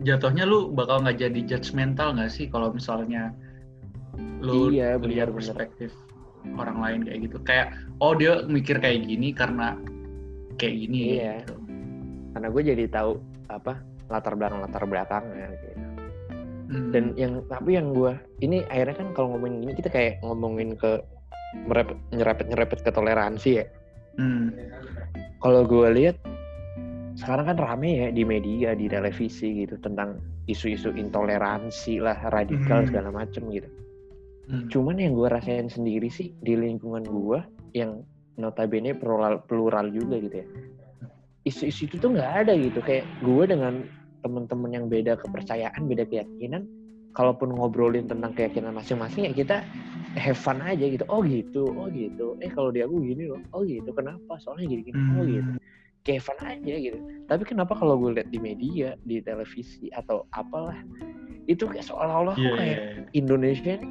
jatuhnya 0.00 0.48
lu 0.48 0.72
bakal 0.72 1.04
nggak 1.04 1.20
jadi 1.20 1.40
judgmental 1.44 2.16
nggak 2.16 2.32
sih 2.32 2.48
kalau 2.48 2.72
misalnya 2.72 3.36
lu 4.40 4.72
Iya, 4.72 4.96
lihat 4.96 5.32
perspektif 5.32 5.92
orang 6.56 6.78
lain 6.80 7.00
kayak 7.04 7.20
gitu. 7.28 7.36
Kayak 7.44 7.76
oh 8.00 8.16
dia 8.16 8.48
mikir 8.48 8.80
kayak 8.80 9.04
gini 9.04 9.36
karena 9.36 9.76
kayak 10.56 10.74
gini 10.88 11.20
Iya. 11.20 11.32
gitu. 11.44 11.54
Karena 12.36 12.52
gue 12.52 12.62
jadi 12.68 12.84
tahu 12.92 13.16
apa 13.48 13.80
latar 14.12 14.36
belakang 14.36 14.60
latar 14.60 14.84
belakangnya 14.84 15.48
gitu 15.56 15.68
Hmm. 16.66 16.90
dan 16.90 17.14
yang 17.14 17.46
tapi 17.46 17.78
yang 17.78 17.94
gue 17.94 18.10
ini 18.42 18.66
akhirnya 18.66 18.98
kan 18.98 19.08
kalau 19.14 19.38
ngomongin 19.38 19.62
gini 19.62 19.72
kita 19.78 19.86
kayak 19.86 20.18
ngomongin 20.26 20.74
ke 20.74 20.98
merepet 21.62 21.94
nyerepet 22.10 22.46
nyerepet 22.50 22.80
ke 22.82 22.90
toleransi 22.90 23.50
ya 23.62 23.66
Hmm. 24.18 24.50
kalau 25.38 25.62
gue 25.62 25.86
lihat 25.94 26.18
sekarang 27.14 27.54
kan 27.54 27.58
rame 27.62 28.02
ya 28.02 28.08
di 28.10 28.26
media 28.26 28.74
di 28.74 28.90
televisi 28.90 29.62
gitu 29.62 29.78
tentang 29.78 30.18
isu-isu 30.50 30.90
intoleransi 30.90 32.02
lah 32.02 32.18
radikal 32.34 32.82
Hmm. 32.82 32.88
segala 32.90 33.08
macem 33.14 33.46
gitu 33.54 33.70
Hmm. 34.50 34.66
cuman 34.66 34.98
yang 34.98 35.14
gue 35.14 35.28
rasain 35.30 35.70
sendiri 35.70 36.10
sih 36.10 36.34
di 36.42 36.58
lingkungan 36.58 37.06
gue 37.06 37.46
yang 37.78 38.02
notabene 38.42 38.90
plural 38.90 39.38
plural 39.46 39.86
juga 39.94 40.18
gitu 40.18 40.42
ya 40.42 40.46
isu-isu 41.46 41.86
itu 41.86 41.96
tuh 42.02 42.10
nggak 42.12 42.32
ada 42.46 42.52
gitu 42.58 42.82
kayak 42.82 43.06
gue 43.22 43.44
dengan 43.46 43.86
temen-temen 44.26 44.70
yang 44.74 44.86
beda 44.90 45.14
kepercayaan 45.22 45.86
beda 45.86 46.04
keyakinan 46.10 46.66
kalaupun 47.14 47.54
ngobrolin 47.54 48.10
tentang 48.10 48.34
keyakinan 48.34 48.74
masing-masing 48.74 49.30
ya 49.30 49.32
kita 49.32 49.56
have 50.18 50.36
fun 50.36 50.58
aja 50.60 50.82
gitu 50.82 51.06
oh 51.08 51.22
gitu 51.22 51.70
oh 51.78 51.86
gitu 51.88 52.34
eh 52.42 52.50
kalau 52.50 52.74
di 52.74 52.82
aku 52.82 52.98
gini 53.00 53.30
loh 53.30 53.40
oh 53.54 53.62
gitu 53.62 53.88
kenapa 53.94 54.36
soalnya 54.42 54.66
gini 54.74 54.82
gini 54.90 54.98
oh 55.14 55.22
Hmm. 55.22 55.30
gitu 55.30 55.50
kayak 56.06 56.22
fun 56.26 56.38
aja 56.42 56.74
gitu 56.76 56.98
tapi 57.30 57.42
kenapa 57.46 57.72
kalau 57.78 57.94
gue 57.98 58.18
lihat 58.18 58.28
di 58.28 58.38
media 58.42 58.98
di 59.06 59.22
televisi 59.22 59.88
atau 59.94 60.26
apalah 60.34 60.76
itu 61.46 61.62
kayak 61.70 61.86
seolah-olah 61.86 62.34
Iya, 62.34 62.42
kok 62.42 62.50
iya, 62.50 62.58
kayak 62.58 62.78
iya. 62.82 63.02
Indonesia 63.14 63.72
ini 63.78 63.90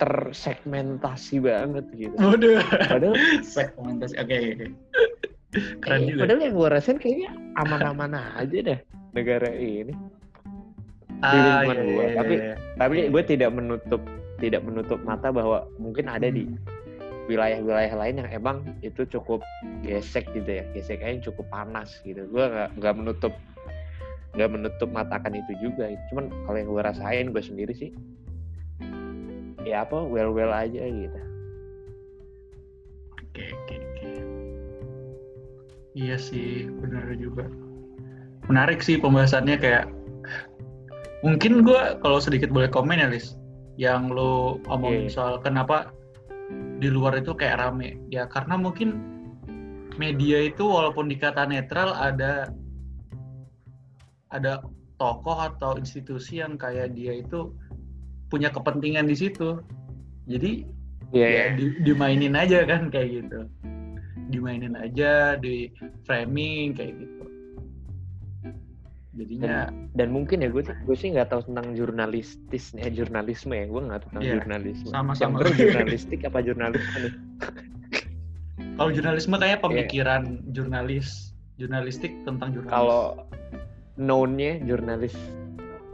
tersegmentasi 0.00 1.44
banget 1.44 1.84
gitu. 1.92 2.16
Waduh. 2.16 2.56
Padahal, 2.88 3.16
Segmentasi. 3.44 4.16
Oke 4.16 4.36
oke. 4.56 4.66
Keren 5.52 6.00
eh, 6.00 6.06
juga. 6.08 6.20
padahal 6.22 6.40
yang 6.40 6.54
gue 6.54 6.68
rasain 6.70 6.98
kayaknya 6.98 7.30
aman-aman 7.58 8.14
aja 8.38 8.58
deh 8.62 8.78
negara 9.10 9.50
ini. 9.50 9.90
Ah, 11.20 11.60
lingkungan 11.60 11.76
iya, 11.76 11.84
gua. 11.84 12.02
iya, 12.02 12.14
Tapi- 12.16 12.38
iya. 12.38 12.54
Tapi 12.78 12.94
gue 13.10 13.22
tidak 13.26 13.50
menutup 13.52 14.02
tidak 14.40 14.62
menutup 14.64 14.98
mata 15.04 15.28
bahwa 15.28 15.68
mungkin 15.76 16.08
ada 16.08 16.30
di 16.30 16.48
Hmm. 16.48 16.56
wilayah-wilayah 17.28 17.92
lain 17.92 18.14
yang 18.18 18.30
emang 18.32 18.56
itu 18.80 19.04
cukup 19.04 19.44
gesek 19.82 20.24
gitu 20.32 20.48
ya, 20.48 20.64
geseknya 20.72 21.20
cukup 21.20 21.44
panas 21.48 21.92
gitu. 22.02 22.24
Gue 22.26 22.42
nggak 22.42 22.80
nggak 22.80 22.94
menutup 22.96 23.34
nggak 24.32 24.50
menutup 24.50 24.88
mata 24.88 25.18
akan 25.18 25.34
itu 25.36 25.52
juga. 25.60 25.90
Cuman 26.08 26.30
kalau 26.46 26.56
yang 26.56 26.70
gue 26.70 26.82
rasain 26.82 27.26
gue 27.28 27.42
sendiri 27.42 27.74
sih, 27.74 27.90
ya 29.62 29.82
apa 29.84 29.98
well 30.00 30.30
well 30.32 30.50
aja 30.50 30.80
gitu. 30.80 31.20
Oke. 33.30 33.69
Iya 35.98 36.16
sih, 36.16 36.70
benar 36.70 37.10
juga. 37.18 37.50
Menarik 38.46 38.82
sih 38.82 38.98
pembahasannya 38.98 39.58
kayak 39.58 39.90
mungkin 41.26 41.66
gue 41.66 41.80
kalau 42.00 42.18
sedikit 42.22 42.50
boleh 42.50 42.70
komen 42.70 43.02
ya, 43.02 43.10
Lis. 43.10 43.34
Yang 43.80 44.02
lo 44.14 44.32
omongin 44.70 45.08
Iya. 45.08 45.14
soal 45.14 45.34
kenapa 45.42 45.90
di 46.78 46.88
luar 46.90 47.18
itu 47.18 47.34
kayak 47.34 47.58
rame. 47.58 47.98
Ya 48.12 48.26
karena 48.30 48.54
mungkin 48.54 48.98
media 49.98 50.46
itu 50.46 50.62
walaupun 50.64 51.10
dikata 51.10 51.44
netral 51.44 51.92
ada 51.92 52.50
ada 54.30 54.62
tokoh 54.96 55.34
atau 55.34 55.74
institusi 55.74 56.38
yang 56.38 56.54
kayak 56.54 56.94
dia 56.94 57.18
itu 57.18 57.50
punya 58.30 58.52
kepentingan 58.52 59.10
di 59.10 59.16
situ. 59.18 59.58
Jadi 60.30 60.62
Iya, 61.10 61.26
ya 61.26 61.34
iya. 61.34 61.46
di- 61.58 61.78
dimainin 61.82 62.38
aja 62.38 62.62
kan 62.62 62.86
kayak 62.86 63.26
gitu 63.26 63.42
dimainin 64.30 64.74
aja 64.74 65.34
di 65.36 65.68
framing 66.06 66.72
kayak 66.72 66.94
gitu. 66.96 67.22
Jadinya 69.10 69.68
dan 69.98 70.14
mungkin 70.14 70.38
ya 70.40 70.48
gue 70.48 70.62
gue 70.62 70.96
sih 70.96 71.10
nggak 71.10 71.28
tahu 71.28 71.42
tentang 71.50 71.74
jurnalistis 71.74 72.70
eh 72.78 72.88
jurnalisme 72.88 73.52
ya 73.52 73.66
gue 73.66 73.80
nggak 73.82 73.98
tahu 74.00 74.08
tentang 74.14 74.22
Iya, 74.24 74.34
jurnalisme. 74.38 74.88
sama-sama. 74.88 75.20
yang 75.20 75.32
bener 75.34 75.54
jurnalistik 75.58 76.20
apa 76.22 76.38
jurnalisme 76.40 76.96
nih? 76.96 77.14
Kalau 78.78 78.90
jurnalisme 78.90 79.34
Iya. 79.34 79.42
kayak 79.42 79.58
pemikiran 79.60 80.22
jurnalis 80.54 81.34
jurnalistik 81.58 82.14
tentang 82.24 82.54
jurnalis. 82.54 82.72
Kalau 82.72 83.02
known-nya 83.98 84.62
jurnalis 84.64 85.12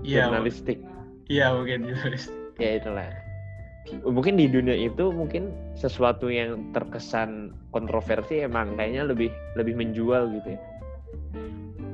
iya 0.04 0.28
jurnalistik. 0.28 0.78
iya 1.26 1.50
mungkin 1.50 1.88
jurnalis. 1.88 2.30
Ya 2.56 2.78
itulah 2.78 3.10
mungkin 4.02 4.34
di 4.34 4.46
dunia 4.46 4.74
itu 4.74 5.10
mungkin 5.10 5.50
sesuatu 5.74 6.26
yang 6.26 6.72
terkesan 6.72 7.54
kontroversi 7.70 8.42
emang 8.42 8.74
kayaknya 8.74 9.06
lebih 9.06 9.30
lebih 9.54 9.74
menjual 9.74 10.30
gitu 10.40 10.48
ya. 10.54 10.60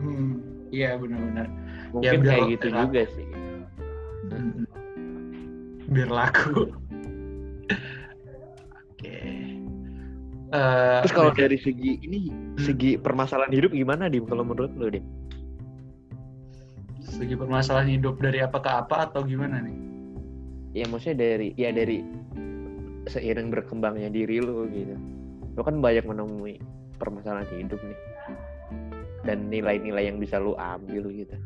Hmm, 0.01 0.33
iya 0.73 0.91
benar-benar. 0.97 1.47
Mungkin 1.93 2.19
biar- 2.21 2.29
kayak 2.29 2.49
gitu 2.57 2.67
biar- 2.69 2.81
juga 2.89 3.03
sih. 3.13 3.27
Hmm. 4.33 4.65
biar 5.93 6.09
laku. 6.09 6.73
Oke. 8.97 9.17
Eh, 10.53 10.99
terus 11.05 11.13
kalau 11.13 11.33
beda- 11.33 11.45
dari 11.45 11.59
segi 11.61 12.01
ini 12.01 12.33
Hmm. 12.33 12.57
segi 12.61 12.97
permasalahan 12.97 13.53
hidup 13.53 13.73
gimana 13.73 14.09
dim? 14.09 14.25
Kalau 14.25 14.45
menurut 14.45 14.73
lu 14.73 14.89
dim? 14.89 15.05
Segi 17.03 17.37
permasalahan 17.37 17.93
hidup 17.93 18.17
dari 18.21 18.41
apa 18.41 18.57
ke 18.57 18.71
apa 18.73 19.13
atau 19.13 19.21
gimana 19.23 19.61
nih 19.61 19.77
ya 20.73 20.88
maksudnya 20.88 21.17
dari 21.21 21.52
ya 21.61 21.71
dari 21.73 22.00
seiring 23.09 23.52
berkembangnya 23.52 24.09
diri 24.09 24.41
lu 24.41 24.69
gitu. 24.73 24.97
Lu 25.57 25.62
kan 25.64 25.85
banyak 25.85 26.05
menemui 26.09 26.57
permasalahan 26.97 27.49
hidup 27.52 27.81
nih. 27.83 27.99
Dan 29.23 29.47
nilai-nilai 29.52 30.11
yang 30.11 30.19
bisa 30.19 30.41
lu 30.41 30.59
ambil 30.59 31.07
gitu. 31.12 31.37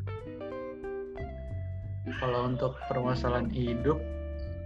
Kalau 2.17 2.49
untuk 2.49 2.79
permasalahan 2.87 3.51
hidup 3.51 3.99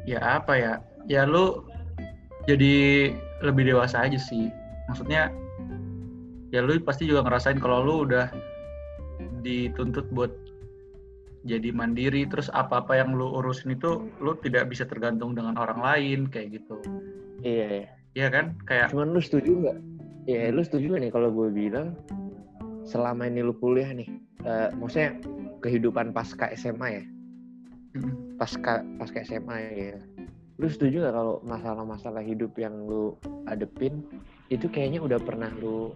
ya 0.06 0.42
apa 0.42 0.54
ya? 0.56 0.74
Ya 1.10 1.26
lu 1.26 1.66
jadi 2.46 3.10
lebih 3.42 3.68
dewasa 3.74 4.06
aja 4.06 4.20
sih. 4.22 4.54
Maksudnya 4.88 5.34
ya 6.54 6.60
lu 6.62 6.78
pasti 6.84 7.10
juga 7.10 7.26
ngerasain 7.26 7.58
kalau 7.58 7.82
lu 7.82 7.96
udah 8.06 8.30
dituntut 9.42 10.06
buat 10.14 10.32
jadi 11.42 11.74
mandiri 11.74 12.30
terus 12.30 12.54
apa-apa 12.54 13.02
yang 13.02 13.18
lu 13.18 13.26
urusin 13.42 13.74
itu 13.74 14.06
lu 14.22 14.38
tidak 14.46 14.70
bisa 14.70 14.86
tergantung 14.86 15.34
dengan 15.34 15.58
orang 15.58 15.82
lain 15.82 16.20
kayak 16.30 16.62
gitu. 16.62 16.78
Iya. 17.42 17.86
Ya 17.86 18.02
Iya 18.12 18.28
kan? 18.28 18.46
Kayak 18.68 18.92
cuman 18.92 19.16
lu 19.16 19.22
setuju 19.24 19.52
nggak? 19.64 19.78
Ya 20.28 20.52
lu 20.52 20.62
setuju 20.62 20.86
nggak 20.94 21.02
nih 21.08 21.12
kalau 21.16 21.30
gue 21.32 21.48
bilang 21.50 21.96
selama 22.84 23.24
ini 23.26 23.40
lu 23.40 23.56
kuliah 23.56 23.88
nih 23.96 24.10
eh, 24.44 24.70
maksudnya 24.76 25.16
kehidupan 25.64 26.12
pasca 26.12 26.52
SMA 26.60 26.88
ya? 27.02 27.04
Pasca 28.36 28.84
pasca 29.00 29.24
SMA 29.24 29.58
ya. 29.72 29.98
Lu 30.60 30.68
setuju 30.68 31.08
nggak 31.08 31.16
kalau 31.16 31.36
masalah-masalah 31.48 32.22
hidup 32.22 32.52
yang 32.60 32.76
lu 32.84 33.16
adepin 33.48 34.04
itu 34.52 34.68
kayaknya 34.68 35.00
udah 35.00 35.18
pernah 35.18 35.50
lu 35.64 35.96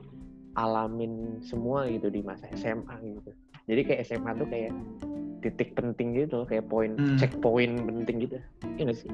alamin 0.56 1.44
semua 1.44 1.84
gitu 1.92 2.08
di 2.08 2.24
masa 2.24 2.48
SMA 2.56 2.96
gitu? 3.04 3.32
Jadi 3.68 3.82
kayak 3.84 4.02
SMA 4.08 4.32
tuh 4.40 4.48
kayak 4.48 4.72
titik 5.46 5.78
penting 5.78 6.18
gitu 6.18 6.42
loh, 6.42 6.48
kayak 6.50 6.66
poin 6.66 6.98
Hmm. 6.98 7.22
checkpoint 7.22 7.86
penting 7.86 8.26
gitu 8.26 8.42
iya 8.76 8.90
nggak 8.90 8.98
sih 8.98 9.12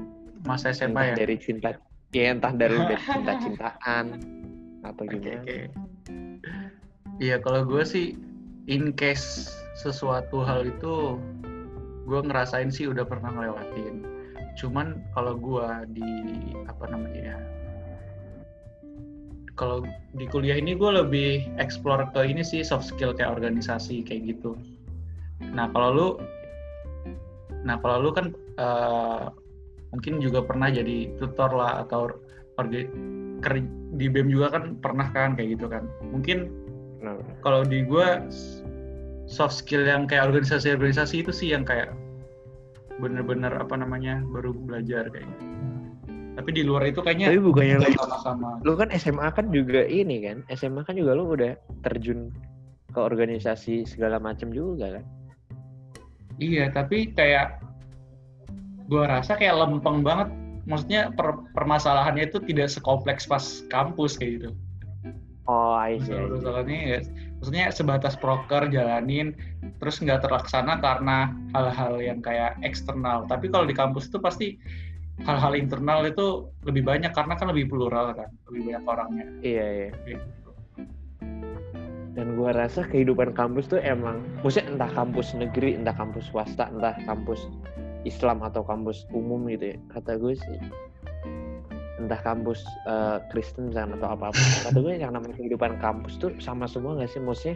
masa 0.48 0.72
entah 0.72 0.88
SMA 0.88 1.02
ya 1.12 1.14
dari 1.20 1.36
cinta 1.36 1.70
ya 2.12 2.32
entah 2.32 2.52
dari 2.56 2.76
dari 2.76 3.04
cinta-cintaan 3.12 4.04
atau 4.82 5.02
gimana. 5.06 5.46
Iya, 7.22 7.38
kalau 7.38 7.62
gue 7.62 7.82
sih 7.86 8.18
in 8.66 8.90
case 8.98 9.54
sesuatu 9.78 10.42
hal 10.42 10.66
itu 10.66 11.22
gue 12.02 12.20
ngerasain 12.26 12.68
sih 12.68 12.90
udah 12.90 13.06
pernah 13.06 13.30
ngelewatin. 13.30 14.02
Cuman 14.58 14.98
kalau 15.14 15.38
gue 15.38 15.66
di 15.94 16.10
apa 16.66 16.90
namanya 16.90 17.38
ya, 17.38 17.38
kalau 19.54 19.86
di 20.18 20.26
kuliah 20.26 20.58
ini 20.58 20.74
gue 20.74 20.90
lebih 20.90 21.46
explore 21.62 22.10
ke 22.10 22.26
ini 22.26 22.42
sih 22.42 22.66
soft 22.66 22.90
skill 22.90 23.14
kayak 23.14 23.38
organisasi 23.38 24.02
kayak 24.02 24.34
gitu. 24.34 24.58
Nah 25.50 25.66
kalau 25.74 25.88
lu, 25.90 26.08
nah 27.66 27.76
kalau 27.82 27.98
lu 27.98 28.10
kan 28.14 28.30
eh, 28.56 29.22
mungkin 29.90 30.22
juga 30.22 30.40
pernah 30.46 30.70
jadi 30.70 31.10
tutor 31.18 31.52
lah 31.52 31.82
atau 31.84 32.08
orga- 32.56 32.88
ker- 33.42 33.74
di 33.98 34.06
BEM 34.08 34.32
juga 34.32 34.56
kan 34.56 34.78
pernah 34.80 35.10
kan 35.12 35.34
kayak 35.34 35.58
gitu 35.58 35.66
kan. 35.68 35.84
Mungkin 36.14 36.62
Nah, 37.02 37.18
kalau 37.42 37.66
di 37.66 37.82
gua 37.82 38.22
s- 38.30 38.62
soft 39.26 39.58
skill 39.58 39.82
yang 39.82 40.06
kayak 40.06 40.30
organisasi-organisasi 40.30 41.26
itu 41.26 41.34
sih 41.34 41.50
yang 41.50 41.66
kayak 41.66 41.90
bener-bener 43.02 43.50
apa 43.58 43.74
namanya 43.74 44.22
baru 44.30 44.54
belajar 44.54 45.10
kayak 45.10 45.26
gitu. 45.26 45.44
Tapi 46.32 46.50
di 46.54 46.62
luar 46.62 46.86
itu 46.86 47.02
tapi 47.02 47.18
kayaknya 47.18 47.42
bukannya 47.42 47.76
lu, 47.82 47.90
sama-sama. 47.98 48.50
lu 48.62 48.72
kan 48.78 48.88
SMA 48.94 49.28
kan 49.34 49.50
juga 49.50 49.82
ini 49.82 50.22
kan 50.22 50.46
SMA 50.54 50.86
kan 50.86 50.94
juga 50.94 51.12
lu 51.18 51.26
udah 51.28 51.58
terjun 51.82 52.30
ke 52.94 53.00
organisasi 53.02 53.82
segala 53.84 54.22
macam 54.22 54.54
juga 54.54 55.00
kan 55.00 55.04
Iya, 56.42 56.64
tapi 56.74 57.14
kayak 57.14 57.62
gua 58.90 59.06
rasa 59.06 59.38
kayak 59.38 59.62
lempeng 59.62 60.02
banget. 60.02 60.28
Maksudnya 60.66 61.10
per- 61.14 61.42
permasalahannya 61.54 62.30
itu 62.30 62.38
tidak 62.42 62.70
sekompleks 62.70 63.26
pas 63.26 63.62
kampus 63.70 64.18
kayak 64.18 64.32
gitu. 64.42 64.50
oh 65.50 65.74
I 65.74 65.98
see. 65.98 66.14
Masalahnya 66.14 66.78
ya, 66.86 66.98
maksudnya 67.38 67.64
sebatas 67.74 68.14
proker 68.14 68.70
jalanin, 68.70 69.34
terus 69.82 69.98
nggak 69.98 70.22
terlaksana 70.22 70.78
karena 70.78 71.34
hal-hal 71.50 71.98
yang 71.98 72.22
kayak 72.22 72.54
eksternal. 72.62 73.26
Tapi 73.26 73.50
kalau 73.50 73.66
di 73.66 73.74
kampus 73.74 74.06
itu 74.06 74.22
pasti 74.22 74.54
hal-hal 75.26 75.58
internal 75.58 76.06
itu 76.06 76.46
lebih 76.62 76.86
banyak 76.86 77.10
karena 77.10 77.34
kan 77.34 77.50
lebih 77.50 77.74
plural 77.74 78.14
kan, 78.14 78.30
lebih 78.50 78.70
banyak 78.70 78.84
orangnya. 78.86 79.26
iya 79.42 79.66
iya 79.66 79.88
Gitu. 80.06 80.41
Dan 82.12 82.36
gua 82.36 82.52
rasa 82.52 82.84
kehidupan 82.88 83.32
kampus 83.32 83.68
tuh 83.72 83.80
emang 83.80 84.20
maksudnya 84.44 84.76
entah 84.76 84.90
kampus 84.92 85.32
negeri 85.32 85.76
entah 85.76 85.96
kampus 85.96 86.28
swasta 86.28 86.68
entah 86.68 86.96
kampus 87.08 87.48
Islam 88.02 88.42
atau 88.42 88.66
kampus 88.66 89.06
umum 89.14 89.46
gitu 89.46 89.74
ya 89.74 89.76
kata 89.94 90.18
gue 90.18 90.34
sih 90.34 90.58
entah 92.02 92.18
kampus 92.18 92.66
eh, 92.90 93.22
Kristen 93.30 93.70
misalnya 93.70 93.94
atau 94.02 94.18
apa 94.18 94.34
apa 94.34 94.42
kata 94.66 94.78
gue 94.82 94.94
yang 94.98 95.14
namanya 95.14 95.38
kehidupan 95.38 95.78
kampus 95.78 96.18
tuh 96.18 96.34
sama 96.42 96.66
semua 96.66 96.98
gak 96.98 97.14
sih 97.14 97.22
maksudnya 97.22 97.54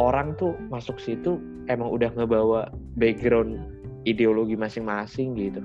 orang 0.00 0.32
tuh 0.40 0.56
masuk 0.72 0.96
situ 0.96 1.36
emang 1.68 1.92
udah 1.92 2.08
ngebawa 2.16 2.72
background 2.96 3.60
ideologi 4.08 4.56
masing-masing 4.56 5.36
gitu 5.36 5.60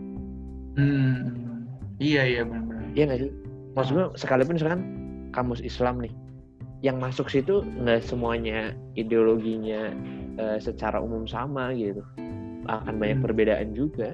Hmm, 0.73 1.69
iya 2.01 2.25
iya 2.25 2.41
benar-benar. 2.41 2.81
Iya 2.97 3.03
nggak 3.05 3.19
sih? 3.21 3.31
Maksud 3.77 3.91
gue 3.93 4.05
sekalipun 4.17 4.57
misalkan 4.57 4.81
kamus 5.33 5.61
Islam 5.61 6.01
nih, 6.01 6.13
yang 6.83 6.99
masuk 6.99 7.31
situ 7.31 7.63
nggak 7.63 8.03
semuanya 8.03 8.75
ideologinya 8.99 9.95
eh, 10.35 10.59
secara 10.59 10.99
umum 10.99 11.23
sama 11.23 11.71
gitu. 11.71 12.03
Akan 12.67 12.99
banyak 12.99 13.23
Hmm. 13.23 13.25
perbedaan 13.25 13.69
juga. 13.71 14.13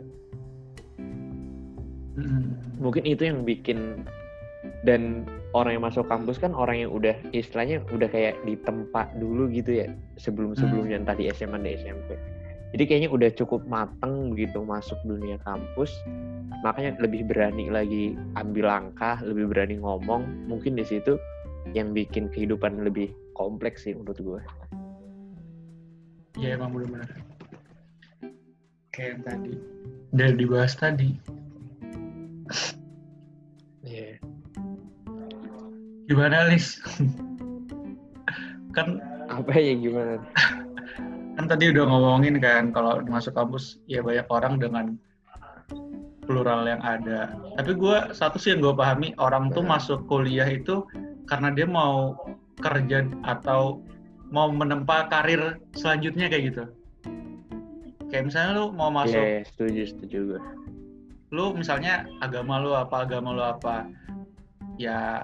Hmm. 2.20 2.54
Mungkin 2.78 3.10
itu 3.10 3.26
yang 3.26 3.42
bikin 3.42 4.06
dan 4.84 5.26
orang 5.56 5.80
yang 5.80 5.86
masuk 5.88 6.06
kampus 6.06 6.38
kan 6.38 6.54
orang 6.54 6.86
yang 6.86 6.92
udah 6.94 7.16
istilahnya 7.34 7.82
udah 7.90 8.06
kayak 8.12 8.38
ditempa 8.46 9.10
dulu 9.18 9.50
gitu 9.50 9.82
ya 9.82 9.88
sebelum 10.22 10.54
sebelumnya 10.54 11.02
entah 11.02 11.18
di 11.18 11.32
SMA 11.34 11.58
di 11.64 11.80
SMP. 11.80 12.20
Jadi 12.70 12.84
kayaknya 12.86 13.10
udah 13.10 13.30
cukup 13.34 13.66
mateng 13.66 14.30
begitu 14.38 14.62
masuk 14.62 15.00
dunia 15.02 15.42
kampus, 15.42 15.90
makanya 16.62 17.02
lebih 17.02 17.26
berani 17.26 17.66
lagi 17.66 18.14
ambil 18.38 18.70
langkah, 18.70 19.18
lebih 19.26 19.50
berani 19.50 19.82
ngomong. 19.82 20.22
Mungkin 20.46 20.78
di 20.78 20.86
situ 20.86 21.18
yang 21.78 21.94
bikin 21.94 22.30
kehidupan 22.34 22.82
lebih 22.82 23.14
kompleks 23.38 23.86
sih 23.86 23.94
menurut 23.94 24.20
gue. 24.20 24.42
Iya 26.40 26.56
emang 26.56 26.72
benar-benar. 26.76 27.10
Kayak 28.94 29.10
yang 29.10 29.22
tadi. 29.26 29.54
Dari 30.10 30.34
dibahas 30.38 30.74
tadi. 30.76 31.10
Iya. 33.86 34.22
Gimana 36.10 36.50
Lis? 36.50 36.82
kan 38.76 39.02
Apa 39.30 39.54
ya 39.62 39.78
gimana? 39.78 40.18
kan 41.38 41.46
tadi 41.48 41.72
udah 41.72 41.86
ngomongin 41.88 42.42
kan 42.44 42.74
kalau 42.74 43.00
masuk 43.08 43.32
kampus 43.38 43.80
ya 43.88 44.04
banyak 44.04 44.28
orang 44.28 44.60
dengan 44.60 44.86
plural 46.26 46.66
yang 46.66 46.82
ada. 46.86 47.34
Tapi 47.58 47.74
gue 47.74 47.98
satu 48.14 48.38
sih 48.38 48.54
yang 48.54 48.62
gue 48.62 48.74
pahami 48.78 49.18
orang 49.18 49.50
tuh 49.54 49.66
masuk 49.66 50.06
kuliah 50.06 50.46
itu 50.46 50.86
karena 51.30 51.54
dia 51.54 51.70
mau 51.70 52.18
kerja 52.60 53.06
atau 53.24 53.80
mau 54.30 54.50
menempa 54.50 55.08
karir 55.08 55.62
selanjutnya 55.78 56.28
kayak 56.28 56.44
gitu. 56.54 56.64
Kayak 58.10 58.34
misalnya 58.34 58.52
lu 58.58 58.66
mau 58.74 58.90
masuk, 58.90 59.22
Iya, 59.22 59.46
setuju 59.46 59.82
setuju 59.94 60.18
gue. 60.36 60.42
lu 61.30 61.54
misalnya 61.54 62.10
agama 62.26 62.58
lu 62.58 62.74
apa, 62.74 63.06
agama 63.06 63.30
lu 63.30 63.46
apa, 63.46 63.86
ya 64.82 65.22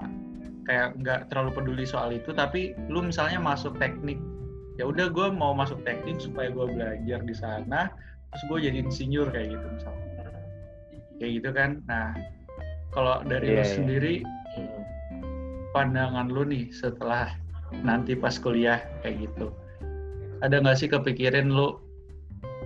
kayak 0.64 0.94
nggak 1.02 1.34
terlalu 1.34 1.50
peduli 1.58 1.82
soal 1.84 2.14
itu. 2.14 2.30
Tapi 2.30 2.78
lu 2.88 3.02
misalnya 3.02 3.42
masuk 3.42 3.74
teknik 3.82 4.22
ya 4.76 4.84
udah 4.86 5.08
gue 5.08 5.28
mau 5.32 5.56
masuk 5.56 5.80
teknik 5.88 6.20
supaya 6.20 6.52
gue 6.52 6.68
belajar 6.68 7.24
di 7.24 7.32
sana 7.32 7.88
terus 8.28 8.44
gue 8.52 8.60
jadi 8.68 8.78
insinyur 8.84 9.32
kayak 9.32 9.56
gitu 9.56 9.66
misalnya 9.72 10.28
kayak 11.16 11.32
gitu 11.40 11.50
kan 11.56 11.80
nah 11.88 12.12
kalau 12.92 13.24
dari 13.24 13.56
Iya, 13.56 13.56
lu 13.56 13.64
iya. 13.64 13.72
sendiri 13.72 14.14
pandangan 15.76 16.32
lu 16.32 16.48
nih 16.48 16.72
setelah 16.72 17.36
nanti 17.84 18.16
pas 18.16 18.40
kuliah 18.40 18.80
kayak 19.04 19.28
gitu. 19.28 19.52
Ada 20.40 20.64
nggak 20.64 20.78
sih 20.80 20.88
kepikirin 20.88 21.52
lu 21.52 21.76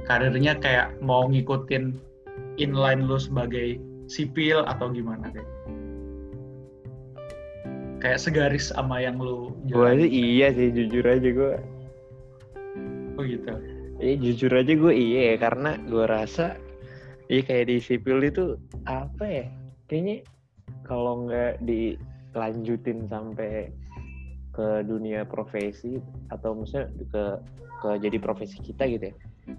karirnya 0.06 0.54
kayak 0.62 0.94
mau 1.02 1.26
ngikutin 1.26 1.98
inline 2.62 3.10
lu 3.10 3.18
sebagai 3.18 3.82
sipil 4.06 4.62
atau 4.70 4.94
gimana 4.94 5.34
kayak 5.34 5.50
kayak 8.00 8.20
segaris 8.22 8.70
sama 8.70 9.02
yang 9.02 9.18
lu 9.20 9.54
gue 9.70 9.90
sih 10.02 10.10
iya 10.10 10.56
sih 10.56 10.72
jujur 10.72 11.04
aja 11.04 11.30
gue 11.30 11.54
oh 13.20 13.24
gitu? 13.28 13.54
Iya 14.00 14.16
jujur 14.16 14.52
aja 14.56 14.74
gue 14.80 14.94
iya 14.96 15.36
ya, 15.36 15.44
karena 15.44 15.76
gue 15.84 16.06
rasa 16.08 16.56
iya 17.28 17.44
kayak 17.44 17.68
di 17.68 17.78
sipil 17.84 18.24
itu 18.24 18.56
apa 18.88 19.28
ya? 19.28 19.46
Kayaknya 19.92 20.24
kalau 20.88 21.28
nggak 21.28 21.60
dilanjutin 22.34 23.10
sampai 23.10 23.74
ke 24.54 24.84
dunia 24.84 25.24
profesi 25.24 25.98
atau 26.30 26.58
misalnya 26.58 26.90
ke 27.10 27.24
ke 27.80 27.90
jadi 28.04 28.18
profesi 28.20 28.60
kita 28.60 28.84
gitu 28.92 29.10
ya. 29.12 29.16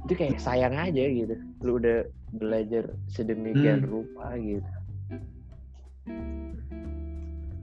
Itu 0.07 0.13
kayak 0.13 0.39
sayang 0.39 0.77
aja 0.77 1.05
gitu. 1.09 1.35
Lu 1.65 1.81
udah 1.81 2.05
belajar 2.37 2.93
sedemikian 3.09 3.83
Hmm. 3.87 3.91
rupa 3.91 4.37
gitu. 4.37 4.71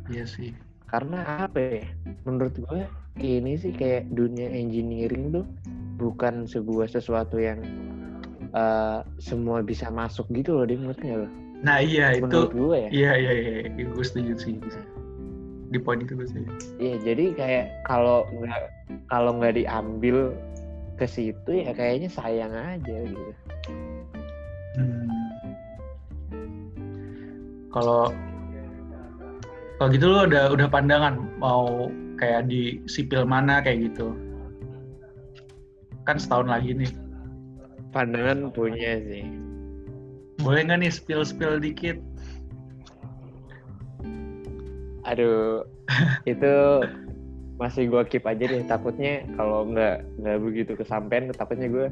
Iya 0.08 0.24
sih. 0.26 0.52
Karena 0.88 1.46
apa 1.46 1.60
ya? 1.60 1.86
Menurut 2.24 2.56
gue 2.58 2.84
ini 3.22 3.58
sih 3.58 3.74
kayak 3.74 4.14
dunia 4.14 4.50
engineering 4.50 5.34
tuh 5.34 5.46
bukan 5.98 6.46
sebuah 6.46 6.88
sesuatu 6.90 7.42
yang 7.42 7.60
eh, 8.54 9.00
semua 9.18 9.66
bisa 9.66 9.90
masuk 9.90 10.30
gitu 10.32 10.58
loh 10.58 10.66
dia 10.70 10.78
menurut 10.78 11.02
lo 11.04 11.28
nah 11.66 11.82
iya 11.82 12.14
menurut 12.22 12.54
itu 12.54 12.58
gue 12.62 12.78
ya. 12.78 12.90
iya 12.94 13.12
iya 13.18 13.34
iya, 13.34 13.54
iya. 13.66 13.86
gue 13.90 14.06
setuju 14.06 14.34
sih 14.38 14.56
di 15.68 15.80
poin 15.80 16.00
itu 16.00 16.16
setuju 16.16 16.52
Iya 16.80 16.96
jadi 17.04 17.26
kayak 17.36 17.66
kalau 17.88 18.24
nggak 18.32 18.64
kalau 19.12 19.32
nggak 19.36 19.60
diambil 19.60 20.32
ke 20.98 21.06
situ 21.06 21.52
ya 21.52 21.72
kayaknya 21.76 22.10
sayang 22.10 22.54
aja 22.54 22.98
gitu 23.06 23.32
Hmm. 24.78 25.10
Kalau 27.74 28.14
kalau 29.82 29.90
gitu 29.90 30.06
lu 30.06 30.30
udah 30.30 30.54
udah 30.54 30.70
pandangan 30.70 31.18
mau 31.42 31.90
kayak 32.22 32.46
di 32.46 32.86
sipil 32.86 33.26
mana 33.26 33.58
kayak 33.66 33.90
gitu. 33.90 34.14
Kan 36.06 36.22
setahun 36.22 36.54
lagi 36.54 36.78
nih. 36.78 36.94
pandangan 37.96 38.52
punya 38.54 39.00
sih 39.10 39.26
Boleh 40.44 40.70
nggak 40.70 40.86
nih 40.86 40.92
spill-spill 40.94 41.58
dikit? 41.58 41.98
Aduh 45.08 45.64
itu 46.28 46.54
masih 47.58 47.90
gue 47.90 48.02
keep 48.12 48.28
aja 48.28 48.44
deh. 48.46 48.62
Takutnya 48.68 49.26
kalau 49.40 49.66
nggak 49.66 50.04
nggak 50.22 50.38
begitu 50.44 50.72
kesampaian 50.78 51.32
takutnya 51.34 51.72
gue 51.72 51.88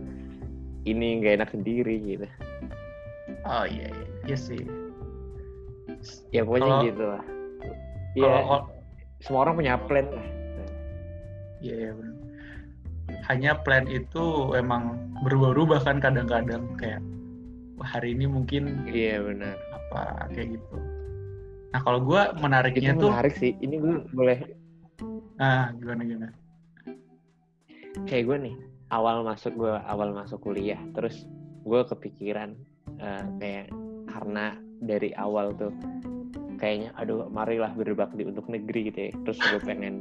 ini 0.85 1.23
nggak 1.23 1.41
enak 1.41 1.49
sendiri 1.49 1.95
gitu. 2.03 2.27
Oh 3.47 3.65
iya 3.65 3.89
iya, 3.89 4.07
iya 4.29 4.37
sih. 4.37 4.61
ya 6.29 6.45
pokoknya 6.45 6.69
Kalau- 6.69 6.85
gitu 6.85 7.03
lah. 7.09 7.23
Ya 8.15 8.33
semua 9.25 9.41
orang 9.47 9.55
punya 9.57 9.73
plan 9.89 10.07
lah. 10.11 10.27
Iya 11.63 11.75
iya 11.81 11.91
bener. 11.97 12.15
Hanya 13.25 13.51
plan 13.65 13.89
itu 13.89 14.53
emang 14.53 15.01
berubah-ubah 15.25 15.81
kan 15.81 15.97
kadang-kadang. 15.97 16.61
Kayak 16.77 17.01
wah, 17.81 17.89
hari 17.89 18.13
ini 18.13 18.29
mungkin 18.29 18.85
iya 18.85 19.17
benar 19.17 19.57
apa 19.73 20.29
kayak 20.29 20.61
gitu. 20.61 20.77
Nah 21.75 21.83
kalau 21.83 21.99
gue 22.07 22.21
itu 22.23 22.39
menariknya 22.39 22.91
tuh, 22.95 23.11
menarik 23.11 23.35
sih. 23.35 23.51
Ini 23.59 23.75
gue 23.83 23.95
boleh 24.15 24.39
nah 25.35 25.67
gimana 25.75 26.07
gimana? 26.07 26.31
kayak 28.07 28.23
gue 28.27 28.37
nih 28.51 28.55
awal 28.95 29.27
masuk 29.27 29.51
gue 29.59 29.75
awal 29.87 30.15
masuk 30.15 30.39
kuliah 30.39 30.79
terus 30.95 31.27
gue 31.67 31.81
kepikiran 31.91 32.55
eh, 33.03 33.25
kayak 33.43 33.67
karena 34.07 34.55
dari 34.79 35.11
awal 35.19 35.51
tuh 35.59 35.75
kayaknya 36.55 36.95
aduh 36.95 37.27
marilah 37.27 37.75
berbakti 37.75 38.23
untuk 38.23 38.47
negeri 38.47 38.87
gitu 38.87 38.99
ya. 39.09 39.13
Terus 39.27 39.37
gue 39.43 39.59
pengen 39.67 39.95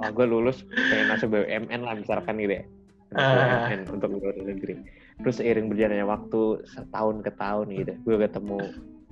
oh 0.00 0.08
gue 0.08 0.24
lulus 0.24 0.64
pengen 0.72 1.12
masuk 1.12 1.28
BUMN 1.36 1.80
lah 1.84 1.92
misalkan 1.92 2.40
gitu 2.40 2.56
ya. 2.56 2.64
Ah. 3.12 3.68
BUMN 3.68 3.80
untuk 3.92 4.08
luar 4.16 4.36
negeri. 4.40 4.80
Terus 5.20 5.36
seiring 5.36 5.68
berjalannya 5.68 6.08
waktu 6.08 6.64
setahun 6.64 7.20
ke 7.20 7.32
tahun 7.36 7.66
gitu 7.76 7.92
gue 8.08 8.16
ketemu 8.24 8.60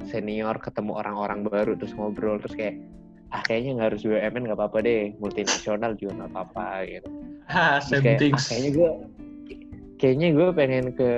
senior 0.06 0.56
ketemu 0.58 0.96
orang-orang 0.96 1.42
baru 1.42 1.74
terus 1.74 1.92
ngobrol 1.92 2.38
terus 2.38 2.54
kayak 2.54 2.78
ah 3.30 3.42
kayaknya 3.42 3.70
nggak 3.76 3.88
harus 3.92 4.02
BUMN 4.02 4.42
nggak 4.46 4.58
apa-apa 4.58 4.78
deh 4.80 5.02
multinasional 5.18 5.92
juga 5.94 6.12
nggak 6.22 6.30
apa-apa 6.32 6.66
gitu 6.86 7.08
Ha, 7.46 7.78
Terus 7.78 8.02
kayak, 8.02 8.18
ah, 8.34 8.42
kayaknya 8.42 8.70
gue 8.74 8.90
kayaknya 9.96 10.28
gue 10.34 10.48
pengen 10.50 10.86
ke 10.92 11.10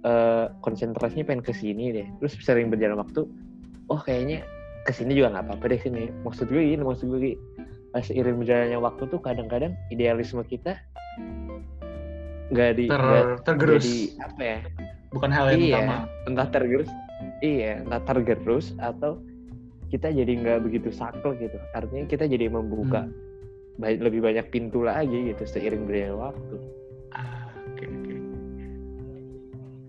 eh, 0.00 0.44
konsentrasinya 0.60 1.24
pengen 1.24 1.40
ke 1.40 1.52
sini 1.52 1.88
deh 1.90 2.06
terus 2.18 2.36
sering 2.40 2.68
berjalan 2.68 3.00
waktu 3.00 3.24
oh 3.88 4.00
kayaknya 4.00 4.44
ke 4.84 4.92
sini 4.92 5.12
juga 5.12 5.36
nggak 5.36 5.44
apa-apa 5.48 5.64
deh 5.72 5.80
sini 5.80 6.08
maksud 6.20 6.48
gue 6.48 6.60
gini 6.60 6.80
maksud 6.80 7.08
gue 7.08 7.20
gini 7.20 7.36
pas 7.90 8.04
seiring 8.04 8.38
berjalannya 8.38 8.78
waktu 8.78 9.02
tuh 9.08 9.18
kadang-kadang 9.18 9.72
idealisme 9.88 10.40
kita 10.42 10.78
nggak 12.50 12.70
di 12.76 12.86
Ter, 12.86 12.98
nggak 12.98 13.24
tergerus. 13.46 13.82
jadi 13.82 13.96
apa 14.20 14.42
ya 14.42 14.58
Bukan 15.10 15.30
hal 15.34 15.46
yang 15.50 15.58
Iya. 15.58 15.74
utama. 15.74 15.96
entah 16.24 16.48
tergerus 16.48 16.90
iya 17.40 17.80
entah 17.80 18.00
tergerus 18.00 18.72
atau 18.76 19.20
kita 19.88 20.08
jadi 20.08 20.32
nggak 20.36 20.58
begitu 20.62 20.88
saklek 20.88 21.40
gitu 21.40 21.58
artinya 21.72 22.04
kita 22.06 22.24
jadi 22.24 22.46
membuka 22.46 23.04
Hmm. 23.04 23.14
ba- 23.76 23.96
lebih 23.96 24.20
banyak 24.20 24.46
pintu 24.48 24.84
lagi 24.84 25.32
gitu 25.32 25.42
seiring 25.44 25.84
berjalannya 25.84 26.16
waktu 26.16 26.56
Ah, 27.10 27.48
oke 27.66 27.84
oke. 27.84 28.14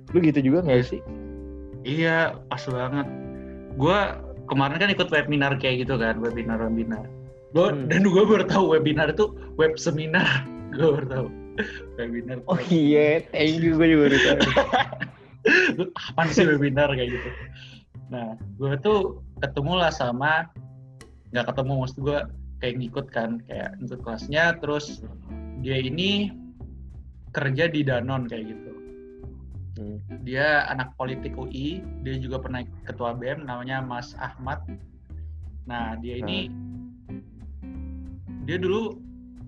lu 0.09 0.19
gitu 0.19 0.39
juga 0.41 0.59
nggak 0.61 0.79
Iya. 0.79 0.89
sih 0.89 1.01
Iya, 1.81 2.37
pas 2.45 2.61
banget. 2.61 3.09
Gua 3.73 4.21
kemarin 4.45 4.77
kan 4.77 4.93
ikut 4.93 5.09
webinar 5.09 5.57
kayak 5.57 5.81
gitu 5.81 5.97
kan, 5.97 6.21
webinar-webinar. 6.21 7.09
Gua 7.51 7.73
Hmm. 7.73 7.89
dan 7.89 8.05
gue 8.05 8.21
baru 8.21 8.45
tahu 8.45 8.77
webinar 8.77 9.09
itu 9.09 9.33
web 9.57 9.73
seminar. 9.75 10.45
Gue 10.77 10.93
baru 10.93 11.07
tahu. 11.09 11.27
Webinar. 11.97 12.37
oh 12.45 12.61
iya 12.69 13.25
thank 13.27 13.59
you 13.59 13.75
gue 13.75 13.87
juga 13.87 14.03
udah 14.07 14.21
tahu 14.23 14.39
Apaan 16.11 16.29
sih 16.29 16.45
webinar 16.45 16.91
kayak 16.93 17.17
gitu. 17.17 17.29
Nah, 18.11 18.35
gue 18.59 18.75
tuh 18.83 19.23
ketemu 19.41 19.81
lah 19.81 19.91
sama 19.93 20.51
nggak 21.31 21.47
ketemu 21.47 21.73
maksud 21.81 21.97
gue 22.03 22.19
kayak 22.59 22.75
ngikut 22.77 23.07
kan, 23.09 23.39
kayak 23.47 23.73
ikut 23.81 23.99
kelasnya 24.03 24.59
terus 24.59 25.01
dia 25.63 25.79
ini 25.79 26.29
kerja 27.31 27.71
di 27.71 27.81
Danon 27.87 28.27
kayak 28.27 28.51
gitu. 28.51 28.71
Hmm. 29.81 29.97
dia 30.27 30.67
anak 30.67 30.93
politik 30.99 31.31
UI 31.39 31.79
dia 32.03 32.19
juga 32.19 32.43
pernah 32.43 32.59
ketua 32.83 33.15
BEM 33.15 33.47
namanya 33.47 33.79
Mas 33.79 34.11
Ahmad 34.19 34.59
nah 35.63 35.95
dia 35.97 36.19
ini 36.19 36.51
dia 38.43 38.59
dulu 38.59 38.99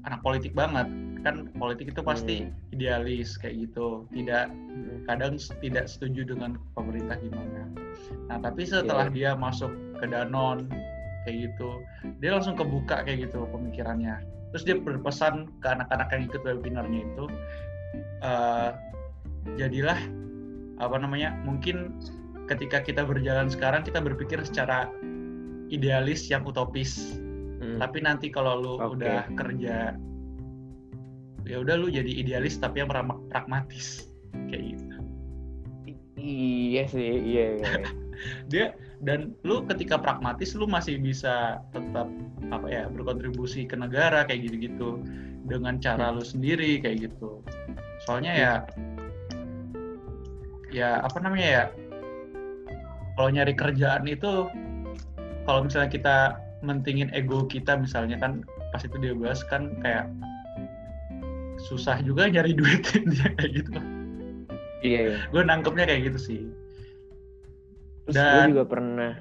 anak 0.07 0.23
politik 0.23 0.55
banget 0.55 0.87
kan 1.23 1.47
politik 1.55 1.95
itu 1.95 2.01
pasti 2.03 2.51
idealis 2.75 3.39
kayak 3.39 3.67
gitu. 3.67 4.03
Tidak 4.11 4.45
kadang 5.07 5.39
tidak 5.63 5.85
setuju 5.87 6.35
dengan 6.35 6.59
pemerintah 6.75 7.15
gimana. 7.19 7.71
Nah 8.27 8.37
tapi 8.43 8.67
setelah 8.67 9.07
dia 9.07 9.33
masuk 9.33 9.71
ke 9.99 10.05
Danon 10.11 10.67
kayak 11.23 11.47
gitu 11.47 11.79
dia 12.19 12.35
langsung 12.35 12.59
kebuka 12.59 13.07
kayak 13.07 13.31
gitu 13.31 13.47
pemikirannya. 13.49 14.19
Terus 14.53 14.63
dia 14.67 14.75
berpesan 14.77 15.49
ke 15.63 15.67
anak-anak 15.67 16.11
yang 16.13 16.23
ikut 16.29 16.41
webinarnya 16.43 16.99
itu 17.07 17.25
eh, 18.21 18.69
jadilah 19.57 19.97
apa 20.77 20.95
namanya 20.99 21.33
mungkin 21.47 21.95
ketika 22.51 22.83
kita 22.83 23.07
berjalan 23.07 23.47
sekarang 23.47 23.87
kita 23.87 24.03
berpikir 24.03 24.43
secara 24.43 24.91
idealis 25.71 26.27
yang 26.27 26.43
utopis. 26.43 27.17
Hmm. 27.63 27.79
tapi 27.79 28.03
nanti 28.03 28.27
kalau 28.27 28.59
lu 28.59 28.73
Oke. 28.75 28.99
udah 28.99 29.23
kerja 29.39 29.95
ya 31.43 31.59
udah 31.59 31.75
lu 31.75 31.87
jadi 31.91 32.07
idealis 32.07 32.59
tapi 32.59 32.83
yang 32.83 32.89
pragma- 32.89 33.21
pragmatis. 33.27 34.07
Kayak 34.49 34.75
gitu. 34.75 34.85
Iya 36.23 36.83
sih 36.87 37.11
iya, 37.19 37.45
iya. 37.59 37.73
dia 38.51 38.65
dan 39.03 39.35
lu 39.43 39.67
ketika 39.67 39.99
pragmatis 39.99 40.55
lu 40.55 40.63
masih 40.63 40.95
bisa 40.95 41.59
tetap 41.75 42.07
apa 42.47 42.67
ya 42.71 42.87
berkontribusi 42.87 43.67
ke 43.67 43.75
negara 43.75 44.23
kayak 44.23 44.47
gitu-gitu. 44.47 45.03
Dengan 45.43 45.75
cara 45.83 46.15
lu 46.15 46.23
sendiri 46.23 46.79
kayak 46.79 47.11
gitu. 47.11 47.43
Soalnya 48.07 48.33
ya 48.33 48.53
ya 50.73 50.89
apa 51.05 51.21
namanya 51.21 51.47
ya 51.47 51.63
kalau 53.13 53.29
nyari 53.29 53.53
kerjaan 53.53 54.09
itu 54.09 54.49
kalau 55.45 55.59
misalnya 55.67 55.91
kita 55.91 56.17
mentingin 56.63 57.11
ego 57.13 57.45
kita 57.45 57.77
misalnya 57.77 58.17
kan 58.17 58.41
pas 58.73 58.81
itu 58.81 58.95
dia 58.97 59.13
bahas 59.13 59.43
kan 59.45 59.75
kayak 59.83 60.09
susah 61.63 62.03
juga 62.03 62.27
nyari 62.27 62.51
duit. 62.53 62.83
Kayak 63.39 63.49
gitu. 63.63 63.71
Iya 64.83 64.99
iya. 65.07 65.17
Gue 65.31 65.41
nangkepnya 65.47 65.87
kayak 65.87 66.11
gitu 66.11 66.19
sih. 66.19 66.41
Terus 68.03 68.15
gue 68.19 68.19
Dan- 68.19 68.51
juga 68.51 68.65
pernah 68.67 69.11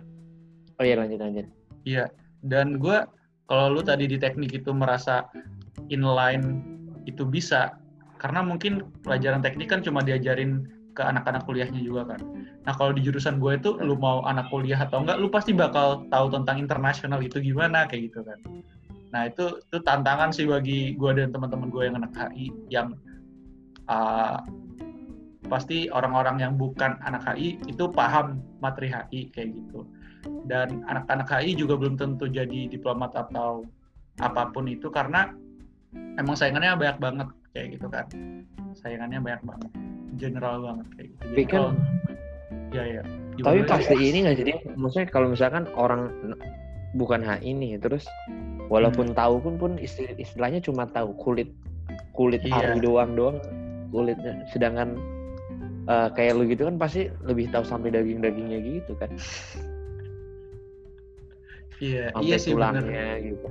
oh 0.82 0.84
iya 0.84 0.98
lanjut 0.98 1.22
lanjut. 1.22 1.46
Iya, 1.86 2.04
dan 2.42 2.82
gue 2.82 3.06
kalau 3.46 3.78
lu 3.78 3.82
tadi 3.86 4.10
di 4.10 4.18
teknik 4.18 4.50
itu 4.50 4.74
merasa 4.74 5.30
inline 5.90 6.62
itu 7.06 7.22
bisa, 7.26 7.78
karena 8.18 8.42
mungkin 8.42 8.86
pelajaran 9.02 9.42
teknik 9.42 9.70
kan 9.70 9.82
cuma 9.82 10.02
diajarin 10.02 10.66
ke 10.94 11.02
anak-anak 11.02 11.46
kuliahnya 11.46 11.78
juga 11.82 12.14
kan. 12.14 12.20
Nah 12.66 12.74
kalau 12.74 12.94
di 12.94 13.02
jurusan 13.02 13.38
gue 13.38 13.58
itu 13.58 13.78
lu 13.82 13.94
mau 13.98 14.22
anak 14.26 14.50
kuliah 14.50 14.78
atau 14.78 15.02
enggak, 15.02 15.18
lu 15.18 15.30
pasti 15.30 15.54
bakal 15.54 16.06
tahu 16.10 16.30
tentang 16.34 16.58
internasional 16.58 17.22
itu 17.22 17.38
gimana 17.38 17.86
kayak 17.86 18.10
gitu 18.10 18.26
kan. 18.26 18.38
Nah 19.12 19.28
itu 19.28 19.60
itu 19.60 19.78
tantangan 19.84 20.32
sih 20.32 20.48
bagi 20.48 20.96
gue 20.96 21.10
dan 21.12 21.30
teman-teman 21.30 21.68
gue 21.68 21.82
yang 21.84 21.96
anak 22.00 22.12
HI 22.16 22.48
yang 22.72 22.96
uh, 23.86 24.40
pasti 25.46 25.92
orang-orang 25.92 26.40
yang 26.40 26.56
bukan 26.56 26.96
anak 27.04 27.28
HI 27.28 27.60
itu 27.68 27.84
paham 27.92 28.40
materi 28.64 28.88
HI 28.88 29.28
kayak 29.30 29.52
gitu. 29.52 29.84
Dan 30.48 30.80
anak-anak 30.88 31.28
HI 31.28 31.52
juga 31.54 31.76
belum 31.76 32.00
tentu 32.00 32.24
jadi 32.26 32.72
diplomat 32.72 33.12
atau 33.12 33.68
apa 34.20 34.48
pun 34.52 34.64
itu 34.68 34.88
karena 34.88 35.32
emang 36.16 36.36
saingannya 36.36 36.72
banyak 36.76 36.98
banget 36.98 37.28
kayak 37.52 37.76
gitu 37.76 37.86
kan. 37.92 38.06
Saingannya 38.72 39.20
banyak 39.20 39.42
banget 39.44 39.70
general 40.16 40.56
banget 40.64 40.86
kayak 40.96 41.08
gitu. 41.12 41.24
Kan- 41.28 41.48
kalau- 41.52 41.76
ya 42.72 42.84
ya 42.88 43.02
tapi 43.40 43.64
sih? 43.64 43.68
pasti 43.68 43.94
ini 43.96 44.18
nggak 44.24 44.36
jadi 44.44 44.52
maksudnya 44.76 45.06
kalau 45.12 45.32
misalkan 45.32 45.64
orang 45.76 46.08
bukan 46.92 47.20
HI 47.20 47.52
nih 47.52 47.72
terus 47.78 48.04
walaupun 48.68 49.12
Hmm. 49.12 49.16
tahu 49.16 49.34
pun 49.40 49.54
pun 49.56 49.72
isti- 49.76 50.12
istilahnya 50.14 50.60
cuma 50.60 50.84
tahu 50.86 51.12
kulit 51.16 51.48
kulit 52.12 52.44
Iya. 52.44 52.76
ari 52.76 52.80
doang 52.80 53.16
doang 53.16 53.36
kulitnya. 53.88 54.44
Sedangkan 54.48 54.96
eh, 55.82 56.08
kayak 56.14 56.32
lu 56.36 56.46
gitu 56.46 56.62
kan 56.64 56.76
pasti 56.76 57.10
lebih 57.20 57.50
tahu 57.50 57.64
sampai 57.64 57.90
daging 57.90 58.20
dagingnya 58.20 58.58
gitu 58.60 58.92
kan. 58.96 59.10
Iya 61.80 62.14
sampai 62.14 62.22
iya 62.24 62.36
sih 62.38 62.54
bener. 62.54 62.78
tulangnya 62.78 63.06
gitu. 63.18 63.48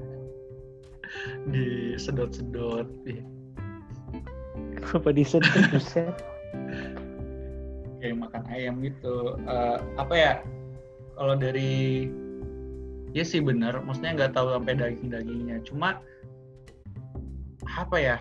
Disedot-sedot 1.51 2.87
Ih, 3.03 3.19
apa 4.95 5.09
disedot 5.11 5.51
buset? 5.73 6.15
Kayak 7.99 8.15
makan 8.17 8.43
ayam 8.49 8.79
gitu. 8.79 9.35
Eh, 9.43 9.77
apa 9.99 10.13
ya? 10.15 10.33
Kalau 11.13 11.35
dari 11.35 12.07
ya 13.11 13.23
sih 13.23 13.43
bener 13.43 13.79
maksudnya 13.83 14.15
nggak 14.15 14.33
tahu 14.35 14.51
sampai 14.55 14.73
daging-dagingnya. 14.77 15.63
Cuma 15.67 15.99
apa 17.67 17.97
ya? 17.97 18.17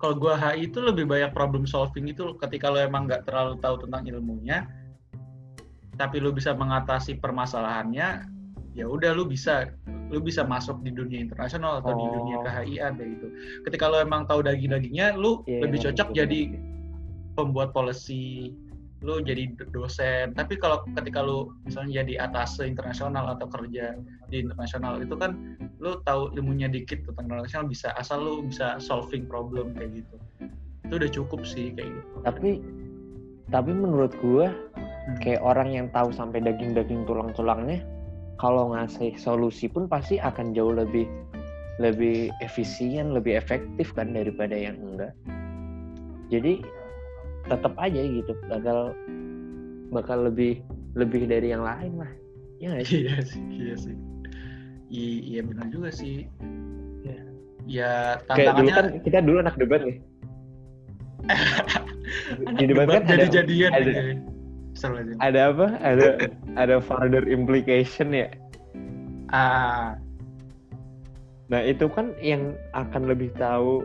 Kalau 0.00 0.16
gua 0.16 0.32
HI 0.40 0.72
itu 0.72 0.80
lebih 0.80 1.04
banyak 1.04 1.36
problem 1.36 1.68
solving 1.68 2.08
itu 2.08 2.32
ketika 2.40 2.72
lo 2.72 2.80
emang 2.80 3.04
nggak 3.04 3.28
terlalu 3.28 3.60
tahu 3.60 3.84
tentang 3.84 4.08
ilmunya 4.08 4.64
tapi 6.00 6.16
lu 6.16 6.32
bisa 6.32 6.56
mengatasi 6.56 7.20
permasalahannya 7.20 8.24
ya 8.72 8.84
udah 8.88 9.12
lu 9.12 9.28
bisa 9.28 9.68
lu 10.08 10.16
bisa 10.24 10.40
masuk 10.40 10.80
di 10.80 10.88
dunia 10.96 11.20
internasional 11.20 11.84
atau 11.84 11.92
di 11.92 12.04
Oh. 12.08 12.12
dunia 12.16 12.36
KHI-an 12.40 12.96
kayak 12.96 13.10
gitu. 13.20 13.26
Ketika 13.68 13.84
lo 13.92 14.00
emang 14.00 14.24
tahu 14.24 14.40
daging-dagingnya 14.40 15.20
lu 15.20 15.44
Iya, 15.44 15.68
lebih 15.68 15.84
ngerti, 15.84 15.92
cocok 15.92 16.08
jadi 16.16 16.40
pembuat 17.36 17.76
policy 17.76 18.56
lu 19.00 19.24
jadi 19.24 19.48
do- 19.56 19.68
dosen 19.72 20.36
tapi 20.36 20.60
kalau 20.60 20.84
ketika 20.92 21.24
lu 21.24 21.48
misalnya 21.64 22.04
jadi 22.04 22.28
atase 22.28 22.68
internasional 22.68 23.32
atau 23.32 23.48
kerja 23.48 23.96
di 24.28 24.44
internasional 24.44 25.00
itu 25.00 25.16
kan 25.16 25.56
lu 25.80 25.96
tahu 26.04 26.28
ilmunya 26.36 26.68
dikit 26.68 27.00
tentang 27.08 27.32
internasional 27.32 27.64
bisa 27.64 27.96
asal 27.96 28.20
lu 28.20 28.34
bisa 28.44 28.76
solving 28.76 29.24
problem 29.24 29.72
kayak 29.72 30.04
gitu 30.04 30.16
itu 30.84 30.94
udah 31.00 31.10
cukup 31.10 31.40
sih 31.48 31.72
kayak 31.72 31.88
gitu 31.88 32.14
tapi 32.28 32.50
tapi 33.48 33.70
menurut 33.72 34.12
gua 34.20 34.52
Hmm. 35.00 35.16
kayak 35.24 35.40
orang 35.40 35.68
yang 35.72 35.86
tahu 35.96 36.12
sampai 36.12 36.44
daging-daging 36.44 37.08
tulang-tulangnya 37.08 37.80
kalau 38.36 38.76
ngasih 38.76 39.16
solusi 39.16 39.66
pun 39.66 39.88
pasti 39.88 40.20
akan 40.20 40.52
jauh 40.52 40.72
lebih 40.72 41.08
lebih 41.80 42.28
efisien, 42.44 43.16
lebih 43.16 43.40
efektif 43.40 43.96
kan 43.96 44.12
daripada 44.12 44.52
yang 44.52 44.76
enggak. 44.76 45.16
Jadi 46.28 46.60
tetap 47.46 47.74
aja 47.76 48.00
gitu 48.00 48.32
bakal 48.46 48.92
bakal 49.90 50.18
lebih 50.26 50.60
lebih 50.92 51.24
dari 51.24 51.50
yang 51.50 51.62
lain 51.62 51.96
lah. 51.96 52.10
Ya 52.60 52.76
nggak 52.76 52.84
sih? 52.84 53.00
iya 53.06 53.16
sih 53.24 53.40
iya 53.56 53.74
sih 53.74 53.96
I- 54.90 55.22
iya 55.32 55.40
benar 55.40 55.70
juga 55.72 55.88
sih 55.88 56.28
Ya. 57.00 57.16
ya 57.64 57.90
Kayak 58.28 58.58
dulu 58.58 58.68
tantangannya 58.68 58.74
kan 58.74 58.86
kita 59.00 59.18
dulu 59.24 59.36
anak 59.40 59.56
debat 59.56 59.80
nih. 59.80 59.96
Di 62.58 62.64
debat 62.66 62.84
debat 62.84 62.92
kan 62.92 63.02
ada, 63.06 63.12
jadi-jadian 63.16 63.70
ada- 63.72 63.84
gitu. 63.86 64.02
Seru 64.70 64.94
ada 65.18 65.40
apa? 65.50 65.66
Ada 65.82 66.08
ada 66.54 66.76
further 66.78 67.24
implication 67.26 68.12
ya. 68.12 68.28
Ah, 69.30 69.98
Nah 71.50 71.60
itu 71.66 71.90
kan 71.90 72.14
yang 72.22 72.54
akan 72.72 73.10
lebih 73.10 73.34
tahu 73.34 73.82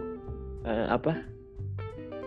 eh, 0.64 0.86
apa 0.88 1.18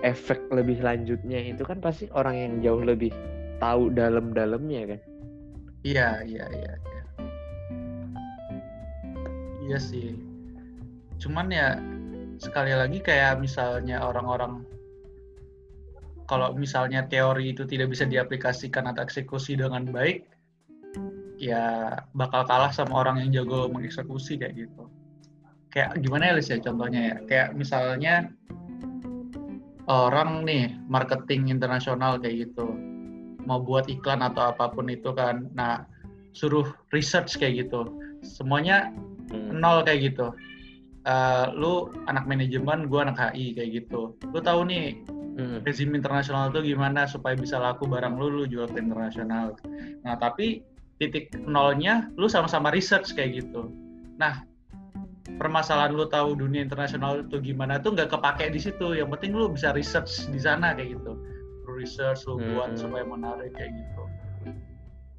efek 0.06 0.46
lebih 0.54 0.78
lanjutnya 0.82 1.42
itu 1.42 1.62
kan 1.66 1.82
pasti 1.82 2.06
orang 2.14 2.36
yang 2.38 2.52
jauh 2.62 2.82
lebih 2.82 3.10
tahu 3.58 3.90
dalam-dalamnya 3.90 4.96
kan. 4.96 5.00
Iya, 5.82 6.22
iya, 6.26 6.44
iya, 6.54 6.72
iya. 6.78 7.02
Iya 9.68 9.78
sih. 9.78 10.14
Cuman 11.18 11.50
ya 11.50 11.78
sekali 12.38 12.70
lagi 12.70 13.02
kayak 13.02 13.42
misalnya 13.42 14.06
orang-orang 14.06 14.62
kalau 16.28 16.52
misalnya 16.54 17.08
teori 17.08 17.56
itu 17.56 17.64
tidak 17.64 17.90
bisa 17.90 18.04
diaplikasikan 18.04 18.84
atau 18.92 19.00
eksekusi 19.02 19.56
dengan 19.56 19.88
baik, 19.88 20.28
ya 21.40 21.96
bakal 22.12 22.44
kalah 22.44 22.68
sama 22.68 23.00
orang 23.00 23.24
yang 23.24 23.42
jago 23.42 23.72
mengeksekusi 23.72 24.36
kayak 24.36 24.68
gitu. 24.68 24.92
Kayak 25.72 25.96
gimana 26.04 26.32
ya 26.32 26.34
Lis 26.36 26.52
ya 26.52 26.60
contohnya 26.60 27.00
ya? 27.00 27.16
Kayak 27.24 27.48
misalnya 27.56 28.14
orang 29.88 30.44
nih 30.44 30.76
marketing 30.86 31.48
internasional 31.48 32.20
kayak 32.20 32.48
gitu 32.48 32.76
mau 33.48 33.64
buat 33.64 33.88
iklan 33.88 34.20
atau 34.20 34.52
apa 34.52 34.68
pun 34.68 34.92
itu 34.92 35.08
kan. 35.16 35.48
Nah, 35.56 35.88
suruh 36.36 36.68
research 36.92 37.40
kayak 37.40 37.64
gitu. 37.66 37.88
Semuanya 38.20 38.92
Hmm. 39.32 39.56
nol 39.56 39.80
kayak 39.88 40.12
gitu. 40.12 40.36
Eh, 41.08 41.46
lu 41.56 41.88
anak 42.04 42.28
manajemen, 42.28 42.92
gua 42.92 43.08
anak 43.08 43.32
HI 43.32 43.56
kayak 43.56 43.70
gitu. 43.84 44.12
Lu 44.20 44.38
tahu 44.44 44.68
nih 44.68 45.00
Hmm. 45.08 45.64
rezim 45.64 45.96
internasional 45.96 46.52
itu 46.52 46.76
gimana 46.76 47.08
supaya 47.08 47.32
bisa 47.38 47.56
laku 47.56 47.88
barang 47.88 48.20
lu, 48.20 48.28
lu 48.28 48.44
jual 48.44 48.68
ke 48.68 48.76
internasional. 48.76 49.56
Nah, 50.04 50.18
tapi 50.20 50.60
titik 50.98 51.32
nolnya 51.46 52.10
lu 52.18 52.26
sama-sama 52.26 52.74
research 52.74 53.14
kayak 53.14 53.40
gitu. 53.40 53.70
Nah, 54.18 54.42
permasalahan 55.36 55.92
lu 55.92 56.08
tahu 56.08 56.32
dunia 56.32 56.64
internasional 56.64 57.20
itu 57.20 57.36
gimana 57.44 57.76
tuh 57.76 57.92
nggak 57.92 58.08
kepake 58.08 58.48
di 58.48 58.56
situ. 58.58 58.96
Yang 58.96 59.08
penting 59.18 59.32
lu 59.36 59.52
bisa 59.52 59.70
research 59.70 60.32
di 60.32 60.40
sana 60.40 60.72
kayak 60.72 60.96
gitu. 60.96 61.12
Lu 61.68 61.70
research, 61.76 62.24
lu 62.24 62.40
buat 62.40 62.72
Hmm. 62.74 62.80
supaya 62.80 63.04
menarik 63.04 63.52
kayak 63.52 63.76
gitu. 63.76 64.02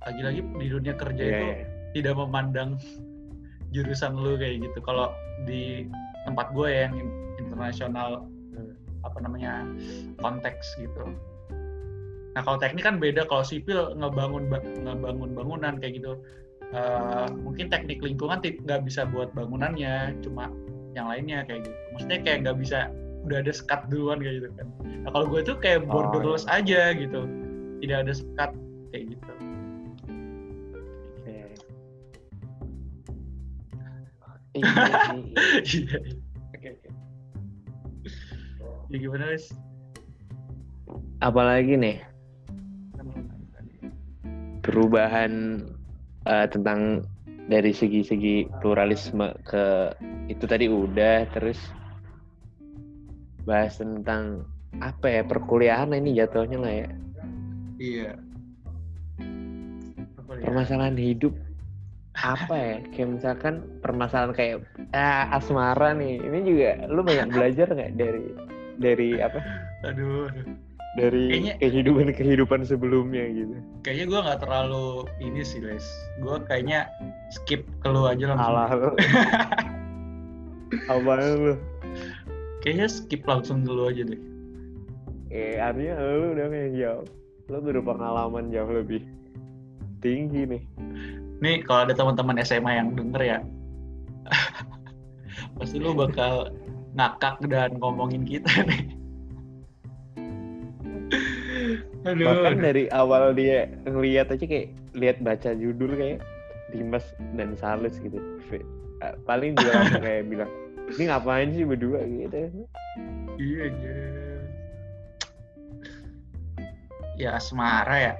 Lagi-lagi 0.01 0.39
di 0.41 0.67
dunia 0.67 0.93
kerja 0.95 1.21
Iya, 1.21 1.29
itu 1.29 1.45
iya. 1.45 1.55
tidak 1.93 2.13
memandang 2.17 2.69
jurusan 3.75 4.17
lu 4.17 4.33
kayak 4.35 4.65
gitu. 4.65 4.79
Kalau 4.81 5.13
di 5.45 5.85
tempat 6.25 6.49
gue 6.51 6.67
yang 6.67 6.97
in- 6.97 7.15
internasional 7.37 8.25
Hmm. 8.49 8.73
apa 9.05 9.17
namanya 9.21 9.63
konteks 10.17 10.65
gitu. 10.81 11.05
Nah 12.29 12.41
kalau 12.41 12.57
teknik 12.57 12.83
kan 12.83 12.97
beda. 12.97 13.25
Kalau 13.25 13.41
sipil 13.41 13.93
ngebangun 13.95 14.47
ba- 14.47 14.63
ngebangun 14.63 15.31
bangunan 15.33 15.73
kayak 15.77 16.01
gitu. 16.01 16.17
Eh, 16.69 17.27
mungkin 17.41 17.65
teknik 17.73 17.97
lingkungan 18.05 18.45
nggak 18.45 18.85
bisa 18.85 19.09
buat 19.09 19.33
bangunannya, 19.33 20.13
cuma 20.21 20.53
yang 20.93 21.09
lainnya 21.09 21.41
kayak 21.49 21.65
gitu. 21.65 21.77
Maksudnya 21.97 22.19
kayak 22.21 22.37
nggak 22.45 22.57
bisa 22.61 22.79
udah 23.25 23.41
ada 23.41 23.49
sekat 23.49 23.89
duluan 23.89 24.21
kayak 24.21 24.45
gitu 24.45 24.49
kan. 24.53 24.67
Nah 24.85 25.09
kalau 25.09 25.25
gue 25.33 25.41
tuh 25.41 25.57
kayak 25.57 25.89
Oh, 25.89 25.97
borderless 26.13 26.45
aja 26.45 26.93
gitu, 26.93 27.25
tidak 27.81 27.97
ada 28.05 28.13
sekat 28.13 28.51
kayak 28.93 29.17
gitu. 29.17 29.31
Oke. 31.17 31.37
Iya 34.53 34.65
sih. 35.65 35.81
Iya. 35.89 35.97
Oke 36.53 36.67
oke. 36.77 36.89
Ya 38.93 38.97
gimana 39.01 39.25
guys? 39.33 39.49
Apalagi 41.25 41.73
nih 41.81 41.97
perubahan 44.61 45.65
eh, 46.27 46.47
tentang 46.51 47.07
dari 47.49 47.71
segi-segi 47.73 48.45
pluralisme 48.61 49.33
ke 49.47 49.95
itu 50.29 50.45
tadi 50.45 50.69
udah 50.69 51.25
terus 51.33 51.57
bahas 53.47 53.79
tentang 53.81 54.45
apa 54.83 55.07
ya 55.09 55.21
perkuliahan 55.25 55.89
ini 55.97 56.19
jatuhnya 56.19 56.59
lah 56.61 56.73
ya 56.85 56.89
Iya. 57.79 58.11
Ya? 58.11 58.13
permasalahan 60.45 60.99
hidup 60.99 61.33
apa 62.19 62.55
ya 62.55 62.75
kayak 62.91 63.09
misalkan 63.15 63.63
permasalahan 63.79 64.35
kayak 64.35 64.57
ah, 64.91 65.39
asmara 65.39 65.95
nih 65.95 66.19
ini 66.19 66.39
juga 66.43 66.71
lu 66.91 67.01
banyak 67.01 67.31
belajar 67.35 67.67
nggak 67.71 67.91
dari 67.95 68.23
dari 68.79 69.09
apa 69.23 69.39
aduh, 69.87 70.27
aduh. 70.27 70.45
Dari 70.97 71.29
Kayaknya- 71.29 71.57
kehidupan 71.61 72.07
kehidupan 72.17 72.59
sebelumnya 72.65 73.25
gitu. 73.29 73.55
Kayaknya 73.85 74.05
gue 74.09 74.19
nggak 74.25 74.39
terlalu 74.41 74.85
ini 75.21 75.41
sih 75.45 75.61
les. 75.61 75.85
Gue 76.21 76.41
kayaknya 76.49 76.89
skip 77.29 77.61
ke 77.85 77.87
lu 77.89 78.09
aja 78.09 78.33
langsung. 78.33 78.49
Alah 78.49 78.69
lu. 78.73 78.89
Apaan 80.93 81.29
lu? 81.37 81.53
Kayaknya 82.65 82.87
skip 82.89 83.21
langsung 83.25 83.61
ke 83.65 83.71
lu 83.71 83.85
aja 83.85 84.01
deh. 84.01 84.21
Eh 85.29 85.61
artinya 85.61 86.01
lu 86.01 86.33
udah 86.33 86.45
yang 86.49 86.73
jauh 86.73 87.05
lu 87.49 87.57
berpengalaman 87.65 88.53
jauh 88.53 88.69
lebih 88.69 89.01
tinggi 90.01 90.45
nih. 90.45 90.61
Nih 91.41 91.65
kalau 91.65 91.85
ada 91.89 91.93
teman-teman 91.97 92.37
SMA 92.41 92.77
yang 92.77 92.93
denger 92.93 93.21
ya 93.23 93.39
pasti 95.57 95.79
lu 95.79 95.95
bakal 95.95 96.51
ngakak 96.93 97.39
dan 97.47 97.79
ngomongin 97.79 98.27
kita 98.27 98.49
nih 98.67 98.98
aduh, 102.15 102.25
bahkan 102.25 102.57
dari 102.61 102.83
awal 102.91 103.33
dia 103.33 103.69
ngeliat 103.85 104.33
aja 104.33 104.45
kayak 104.45 104.73
lihat 104.97 105.17
baca 105.21 105.53
judul 105.53 105.93
kayak 105.95 106.19
Dimas 106.73 107.05
dan 107.37 107.53
Sales 107.57 107.97
gitu. 108.01 108.17
Paling 109.25 109.55
juga 109.57 109.71
langsung 109.77 110.03
kayak 110.07 110.23
bilang 110.27 110.51
ini 110.97 111.03
ngapain 111.05 111.49
sih 111.53 111.65
berdua? 111.65 112.01
gitu. 112.03 112.65
Iya 113.39 113.63
iya 113.69 113.95
ya 117.19 117.29
asmara 117.35 117.97
ya. 117.99 118.13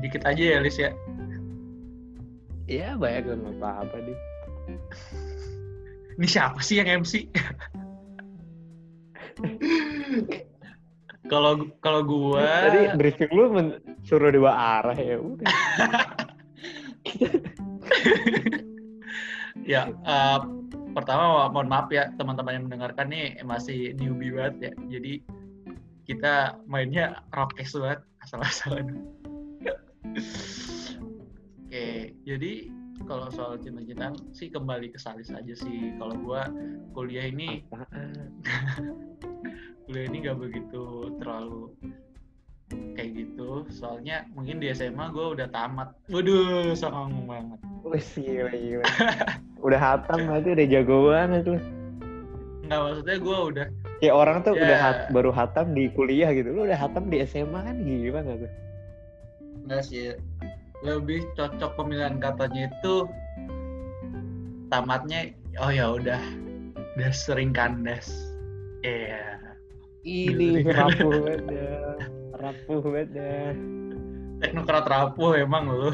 Dikit 0.00 0.24
aja 0.24 0.42
ya 0.56 0.58
Lis 0.64 0.78
ya. 0.80 0.90
Ya 2.68 2.96
banyak 3.00 3.24
kan 3.24 3.40
apa 3.48 3.68
apa 3.84 3.96
deh 4.04 4.18
ini 6.18 6.26
siapa 6.26 6.58
sih 6.58 6.82
yang 6.82 7.06
MC 7.06 7.30
kalau 11.26 11.66
kalau 11.82 12.00
gua 12.06 12.46
tadi 12.70 12.94
briefing 12.94 13.32
lu 13.34 13.50
men- 13.50 13.82
suruh 14.06 14.30
dua 14.30 14.54
arah 14.54 14.94
ya 14.94 15.18
udah. 15.18 15.48
Ya 19.68 19.92
eh, 19.92 20.38
pertama 20.96 21.52
mohon 21.52 21.68
maaf 21.68 21.92
ya 21.92 22.08
teman-teman 22.16 22.56
yang 22.56 22.64
mendengarkan 22.72 23.12
nih 23.12 23.36
masih 23.44 23.92
newbie 24.00 24.32
banget 24.32 24.72
ya. 24.72 24.72
Jadi 24.96 25.20
kita 26.08 26.56
mainnya 26.64 27.20
rockes 27.36 27.76
banget 27.76 28.00
asal-asalan. 28.24 28.96
Oke 31.68 32.16
jadi 32.24 32.72
kalau 33.04 33.28
soal 33.28 33.60
cinta-cintaan 33.60 34.16
sih 34.32 34.48
kembali 34.48 34.88
ke 34.88 34.96
Salis 34.96 35.28
aja 35.28 35.52
sih. 35.52 35.92
Kalau 36.00 36.16
gua 36.16 36.48
kuliah 36.96 37.28
ini? 37.28 37.60
kuliah 39.88 40.04
ini 40.04 40.16
gak 40.20 40.36
begitu 40.36 40.82
terlalu 41.16 41.72
kayak 42.92 43.10
gitu. 43.16 43.64
Soalnya 43.72 44.28
mungkin 44.36 44.60
di 44.60 44.68
SMA 44.70 45.08
gue 45.10 45.40
udah 45.40 45.48
tamat. 45.48 45.96
Waduh 46.12 46.76
songong 46.76 47.24
banget. 47.24 47.58
Wih, 47.88 48.04
gila 48.20 48.52
gila. 48.52 48.84
Udah 49.64 49.80
hatam 49.80 50.28
berarti 50.28 50.48
udah 50.52 50.66
jago 50.68 50.96
banget 51.08 51.42
lu. 51.48 51.56
Nggak 52.68 52.80
maksudnya 52.84 53.16
gue 53.16 53.38
udah 53.48 53.66
kayak 53.98 54.14
orang 54.14 54.36
tuh 54.44 54.52
Ya. 54.54 54.62
udah 54.68 54.78
hat- 54.78 55.08
baru 55.08 55.30
hatam 55.32 55.72
di 55.72 55.88
kuliah 55.96 56.28
gitu. 56.36 56.52
Lu 56.52 56.68
udah 56.68 56.76
hatam 56.76 57.08
di 57.08 57.24
SMA 57.24 57.56
kan? 57.64 57.76
Gimana 57.80 58.36
tuh 58.36 58.52
nggak 59.64 59.82
sih. 59.84 60.12
Lebih 60.84 61.24
cocok 61.32 61.74
pemilihan 61.74 62.20
katanya 62.20 62.68
itu 62.68 63.08
tamatnya 64.68 65.32
oh 65.58 65.72
ya 65.72 65.96
udah 65.96 66.20
udah 66.94 67.10
sering 67.10 67.50
kandas 67.50 68.12
iya 68.84 69.40
ini 70.08 70.64
Sering 70.64 70.72
rapuh 70.80 71.12
banget 71.20 71.42
rapuh 72.38 72.80
banget 72.80 73.08
dah. 73.12 73.52
teknokrat 74.40 74.86
rapuh 74.88 75.30
emang 75.36 75.68
lu 75.68 75.90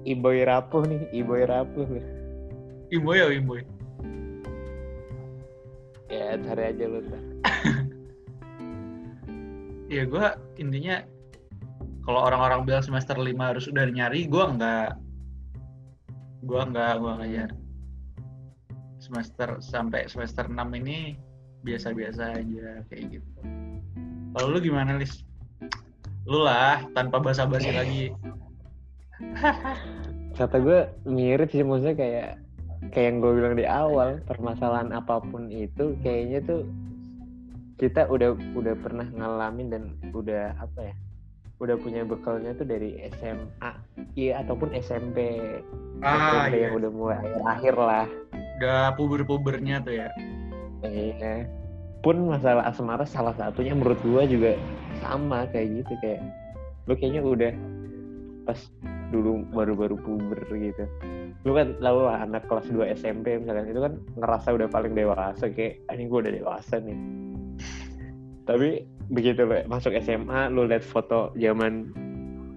Iboy 0.00 0.48
rapuh 0.48 0.88
nih, 0.88 1.02
Iboy 1.12 1.44
rapuh. 1.44 1.84
imboy 2.88 3.20
ya 3.20 3.28
imboy 3.28 3.60
Ya, 6.10 6.34
cari 6.42 6.74
aja 6.74 6.84
lu. 6.90 7.00
Ya 9.90 10.06
gue 10.06 10.26
intinya 10.56 11.02
kalau 12.06 12.22
orang-orang 12.22 12.62
bilang 12.62 12.82
semester 12.82 13.18
5 13.18 13.26
harus 13.38 13.66
udah 13.66 13.90
nyari 13.90 14.30
gue 14.30 14.44
nggak 14.56 14.94
gue 16.46 16.62
nggak 16.62 16.92
gue 17.02 17.10
nggak 17.10 17.30
nyari 17.34 17.56
semester 19.02 19.58
sampai 19.58 20.06
semester 20.06 20.46
6 20.46 20.56
ini 20.78 21.18
biasa-biasa 21.62 22.40
aja 22.40 22.84
kayak 22.88 23.20
gitu 23.20 23.30
kalau 24.36 24.46
lu 24.54 24.58
gimana 24.62 24.96
Lis? 24.96 25.26
lu 26.28 26.44
lah 26.46 26.84
tanpa 26.94 27.18
basa-basi 27.18 27.70
lagi 27.72 28.04
Kata 30.38 30.56
gue 30.56 30.88
mirip 31.04 31.52
sih 31.52 31.60
maksudnya 31.60 31.96
kayak 31.96 32.28
kayak 32.96 33.06
yang 33.12 33.18
gue 33.20 33.32
bilang 33.36 33.54
di 33.60 33.66
awal, 33.68 34.24
permasalahan 34.24 34.88
apa 34.94 35.20
pun 35.20 35.52
itu 35.52 35.92
kayaknya 36.00 36.40
tuh 36.48 36.62
kita 37.76 38.08
udah 38.08 38.36
udah 38.56 38.74
pernah 38.80 39.04
ngalamin 39.12 39.68
dan 39.68 39.82
udah 40.16 40.56
apa 40.56 40.92
ya? 40.92 40.94
Udah 41.60 41.76
punya 41.76 42.08
bekalnya 42.08 42.56
tuh 42.56 42.64
dari 42.64 43.04
SMA, 43.20 43.72
iya 44.16 44.40
ataupun 44.40 44.72
SMP, 44.80 45.28
ah 46.00 46.48
SMP 46.48 46.56
iya 46.56 46.72
yang 46.72 46.80
udah 46.80 46.90
mulai 46.92 47.20
akhir-akhir 47.20 47.74
lah. 47.76 48.06
udah 48.60 48.92
puber-pubernya 48.96 49.80
tuh 49.84 50.04
ya 50.04 50.08
Iya. 50.84 51.46
Pun 52.00 52.16
masalah 52.24 52.64
asmara 52.64 53.04
salah 53.04 53.36
satunya 53.36 53.76
menurut 53.76 54.00
gua 54.00 54.24
juga 54.24 54.56
sama 55.04 55.44
kayak 55.52 55.84
gitu 55.84 55.92
kayak 56.00 56.20
lu 56.88 56.96
kayaknya 56.96 57.20
udah 57.20 57.52
pas 58.48 58.56
dulu 59.12 59.44
baru-baru 59.52 60.00
puber 60.00 60.40
gitu. 60.56 60.84
Lu 61.44 61.52
kan 61.52 61.76
lalu 61.80 62.08
lah 62.08 62.24
anak 62.24 62.48
kelas 62.48 62.72
2 62.72 62.96
SMP 62.96 63.36
misalkan 63.36 63.68
itu 63.68 63.80
kan 63.80 63.92
ngerasa 64.16 64.48
udah 64.56 64.68
paling 64.72 64.96
dewasa 64.96 65.44
kayak 65.52 65.84
"Ah, 65.92 65.94
ini 65.96 66.08
gua 66.08 66.24
udah 66.24 66.32
dewasa 66.32 66.80
nih. 66.80 66.98
Tapi 68.48 68.88
begitu 69.12 69.44
lu 69.44 69.60
masuk 69.68 69.92
SMA 70.00 70.48
lu 70.48 70.64
lihat 70.64 70.86
foto 70.86 71.36
zaman 71.36 71.92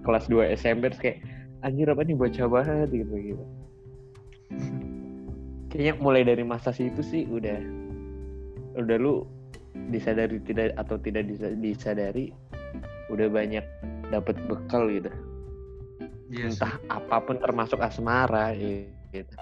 kelas 0.08 0.24
2 0.32 0.56
SMP 0.56 0.88
terus 0.88 1.02
kayak 1.04 1.18
anjir 1.64 1.88
apa 1.88 2.00
nih 2.04 2.16
bocah 2.16 2.48
banget 2.48 2.88
gitu 2.92 3.14
gitu. 3.20 3.44
Kayaknya 5.68 5.92
mulai 5.98 6.22
dari 6.22 6.44
masa 6.46 6.70
situ 6.70 7.02
sih 7.02 7.26
udah 7.26 7.83
udah 8.74 8.96
lu 8.98 9.26
disadari 9.90 10.38
tidak 10.42 10.74
atau 10.78 10.96
tidak 10.98 11.26
disa- 11.26 11.54
disadari 11.58 12.30
udah 13.10 13.26
banyak 13.28 13.64
dapat 14.08 14.38
bekal 14.46 14.86
gitu 14.88 15.10
Iya 16.30 16.50
sih. 16.50 16.56
entah 16.56 16.74
apa 16.88 17.16
pun 17.20 17.36
termasuk 17.38 17.78
asmara 17.78 18.54
gitu 18.56 19.34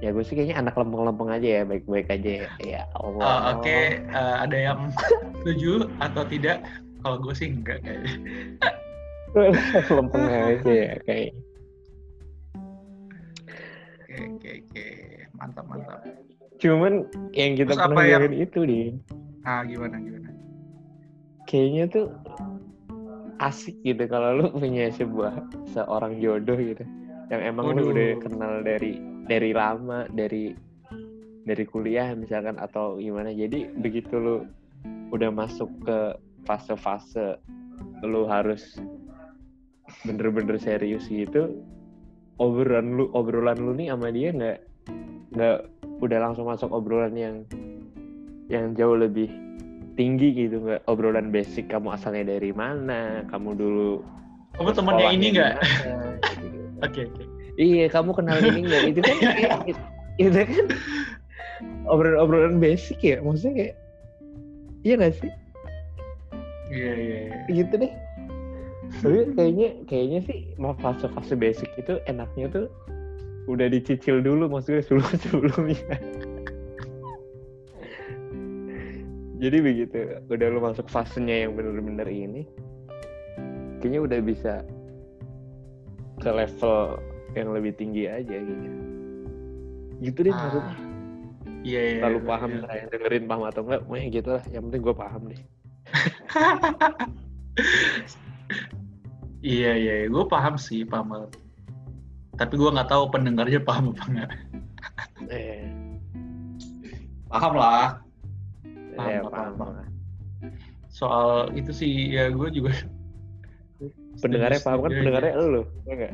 ya 0.00 0.10
gue 0.10 0.24
sih 0.24 0.32
kayaknya 0.32 0.64
anak 0.64 0.74
lempeng-lempeng 0.80 1.28
aja 1.28 1.60
ya 1.60 1.62
baik-baik 1.62 2.08
aja 2.08 2.30
ya 2.44 2.50
ya 2.58 2.82
Allah 2.96 3.52
Oke, 3.60 4.00
eh, 4.00 4.34
ada 4.40 4.56
yang 4.56 4.88
setuju 5.44 5.92
atau 6.00 6.24
tidak? 6.24 6.64
Kalau 7.04 7.16
gue 7.20 7.32
sih 7.36 7.52
enggak 7.52 7.80
kayaknya. 7.84 8.12
lempeng 9.96 10.24
aja 10.24 10.72
ya 10.72 10.94
kayak 11.04 11.32
Oke, 14.00 14.26
oke, 14.26 14.50
oke. 14.66 14.86
Mantap, 15.38 15.64
mantap. 15.70 16.00
Cuman 16.60 17.08
yang 17.32 17.56
kita 17.56 17.72
Terus 17.72 17.80
pernah 17.82 18.04
yang- 18.04 18.36
itu 18.36 18.60
nih 18.62 18.86
Ah, 19.40 19.64
gimana, 19.64 19.96
gimana? 19.96 20.28
kayaknya 21.44 21.88
tuh 21.88 22.06
asik 23.40 23.74
gitu 23.82 24.04
kalau 24.04 24.36
lu 24.36 24.46
punya 24.52 24.92
sebuah 24.92 25.32
seorang 25.66 26.20
jodoh 26.20 26.54
gitu 26.54 26.84
yang 27.32 27.40
emang 27.42 27.72
lu 27.72 27.80
Waduh. 27.80 27.90
udah 27.90 28.08
kenal 28.20 28.52
dari 28.60 28.92
dari 29.24 29.50
lama 29.50 30.04
dari 30.10 30.52
dari 31.40 31.64
kuliah 31.64 32.12
misalkan 32.12 32.60
atau 32.60 33.00
gimana 33.00 33.32
jadi 33.32 33.72
begitu 33.74 34.12
lu 34.14 34.36
udah 35.10 35.32
masuk 35.32 35.72
ke 35.80 35.98
fase-fase 36.44 37.40
lu 38.02 38.28
harus 38.28 38.76
bener-bener 40.04 40.54
serius 40.56 41.08
gitu 41.08 41.64
obrolan 42.36 42.94
lu 42.94 43.08
obrolan 43.10 43.56
lu 43.56 43.72
nih 43.72 43.88
sama 43.88 44.12
dia 44.12 44.30
nggak 44.30 44.58
nggak 45.32 45.58
udah 46.00 46.18
langsung 46.20 46.48
masuk 46.48 46.72
obrolan 46.72 47.14
yang 47.14 47.36
yang 48.48 48.72
jauh 48.74 48.96
lebih 48.96 49.28
tinggi 49.94 50.32
gitu 50.32 50.64
nggak 50.64 50.80
obrolan 50.88 51.28
basic 51.28 51.68
kamu 51.68 51.92
asalnya 51.94 52.34
dari 52.36 52.50
mana 52.50 53.22
kamu 53.28 53.54
dulu 53.54 53.92
Kamu 54.58 54.70
temennya 54.74 55.06
ini 55.14 55.26
enggak? 55.30 55.52
mana, 55.62 56.10
gitu. 56.42 56.58
Oke, 56.86 57.00
oke. 57.06 57.22
iya 57.60 57.86
kamu 57.92 58.10
kenal 58.16 58.40
ini 58.40 58.60
nggak 58.64 58.82
itu 58.88 59.00
kan 59.04 59.16
itu 60.24 60.40
kan 60.40 60.66
obrolan-obrolan 61.86 62.56
basic 62.56 62.96
ya 63.04 63.20
maksudnya 63.20 63.52
kayak 63.52 63.74
iya 64.82 64.94
nggak 64.96 65.14
sih 65.20 65.32
Iya, 66.70 66.92
iya, 66.94 67.18
iya. 67.26 67.38
gitu 67.50 67.74
deh 67.82 67.92
tapi 69.02 69.18
kayaknya 69.34 69.68
kayaknya 69.86 70.20
sih 70.24 70.38
mau 70.56 70.72
fase-fase 70.78 71.34
basic 71.34 71.66
itu 71.76 71.98
enaknya 72.06 72.46
tuh 72.48 72.66
udah 73.50 73.66
dicicil 73.66 74.22
dulu 74.22 74.46
maksudnya 74.46 74.82
sebelum 74.86 75.10
sebelumnya 75.26 75.96
jadi 79.40 79.56
begitu 79.64 79.98
udah 80.28 80.46
lu 80.52 80.60
masuk 80.62 80.86
fasenya 80.86 81.48
yang 81.48 81.56
bener-bener 81.56 82.06
ini 82.06 82.44
kayaknya 83.80 84.00
udah 84.04 84.18
bisa 84.20 84.54
ke 86.20 86.28
level 86.28 87.00
yang 87.32 87.48
lebih 87.56 87.72
tinggi 87.74 88.04
aja 88.06 88.36
gitu 88.36 88.68
gitu 90.00 90.18
deh 90.24 90.32
Ah, 90.32 90.40
maksudnya 90.48 90.76
Iya, 91.60 91.80
iya. 91.92 92.00
lalu 92.08 92.24
iya, 92.24 92.28
paham 92.28 92.50
iya. 92.56 92.60
lah 92.64 92.72
yang 92.72 92.88
dengerin 92.88 93.24
paham 93.28 93.42
atau 93.44 93.60
enggak 93.68 93.80
pokoknya 93.84 94.06
gitu 94.16 94.28
lah 94.32 94.44
yang 94.48 94.62
penting 94.68 94.80
gue 94.80 94.96
paham 94.96 95.22
deh 95.28 95.40
Iya, 99.40 99.72
iya, 99.72 99.94
gue 100.12 100.24
paham 100.28 100.60
sih, 100.60 100.84
paham 100.84 101.16
banget. 101.16 101.32
Tapi 102.40 102.54
gue 102.56 102.70
nggak 102.72 102.88
tahu 102.88 103.04
pendengarnya 103.12 103.60
paham 103.68 103.92
apa 103.92 104.04
nggak. 104.08 104.30
eh 105.28 105.68
Paham 107.30 107.52
lah. 107.54 108.00
Paham, 108.96 109.06
ya, 109.06 109.20
paham, 109.22 109.52
paham, 109.54 109.72
paham. 109.76 109.88
Soal 110.90 111.52
itu 111.54 111.70
sih, 111.70 112.16
ya 112.16 112.32
gue 112.32 112.48
juga. 112.50 112.72
pendengarnya 114.20 114.60
paham 114.60 114.78
kan 114.84 114.90
Setuju-setuju 114.92 115.00
pendengarnya 115.00 115.32
lu 115.40 115.48
loh 115.48 115.66
ya 115.88 115.92
enggak. 115.96 116.12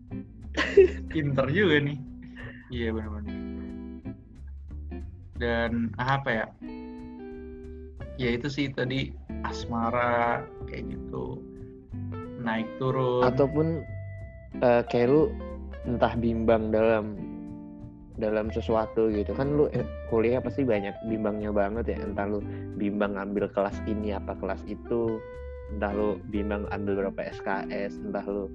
Pinter 1.10 1.46
juga 1.50 1.76
nih. 1.82 1.98
Iya, 2.70 2.88
benar-benar. 2.94 3.34
Dan 5.40 5.90
apa 5.98 6.28
ya? 6.30 6.46
Ya 8.20 8.30
itu 8.36 8.46
sih 8.52 8.68
tadi 8.70 9.10
asmara 9.42 10.44
kayak 10.68 10.92
gitu 10.92 11.40
naik 12.40 12.68
turun. 12.78 13.24
ataupun 13.26 13.82
eh, 14.58 14.82
kayak 14.90 15.08
lu 15.08 15.22
entah 15.86 16.12
bimbang 16.18 16.74
dalam 16.74 17.14
dalam 18.20 18.52
sesuatu 18.52 19.08
gitu. 19.08 19.32
Kan 19.32 19.56
lu 19.56 19.70
eh, 19.72 19.86
kuliah 20.12 20.42
pasti 20.42 20.66
banyak 20.66 20.92
bimbangnya 21.06 21.54
banget 21.54 21.96
ya. 21.96 21.98
Entah 22.02 22.26
lu 22.28 22.42
bimbang 22.76 23.16
ambil 23.16 23.48
kelas 23.48 23.78
ini 23.86 24.12
apa 24.12 24.34
kelas 24.36 24.60
itu. 24.66 25.22
Entah 25.70 25.94
lu 25.94 26.18
bimbang 26.28 26.66
ambil 26.74 27.06
berapa 27.06 27.30
SKS 27.40 28.02
entah 28.02 28.26
lu 28.26 28.50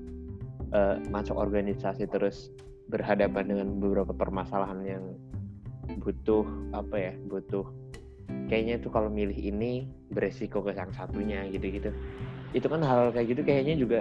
eh, 0.75 1.01
masuk 1.09 1.39
organisasi 1.39 2.05
terus 2.11 2.51
berhadapan 2.85 3.49
dengan 3.49 3.67
beberapa 3.81 4.13
permasalahan 4.13 4.85
yang 4.85 5.03
butuh 6.03 6.45
apa 6.77 6.95
ya 7.11 7.13
butuh. 7.25 7.65
Kayaknya 8.45 8.81
tuh 8.81 8.93
kalau 8.93 9.09
milih 9.09 9.37
ini 9.37 9.89
beresiko 10.13 10.61
ke 10.61 10.77
yang 10.77 10.93
satunya 10.93 11.49
gitu-gitu. 11.49 11.89
Itu 12.53 12.69
kan 12.69 12.85
hal 12.85 13.09
kayak 13.09 13.33
gitu 13.33 13.41
kayaknya 13.41 13.75
juga 13.77 13.99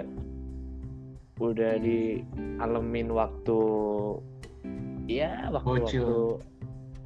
udah 1.35 1.75
dialamin 1.77 3.11
waktu 3.11 3.59
ya 5.05 5.51
waktu 5.51 5.67
waktu 5.67 5.83
Bocil. 5.83 6.09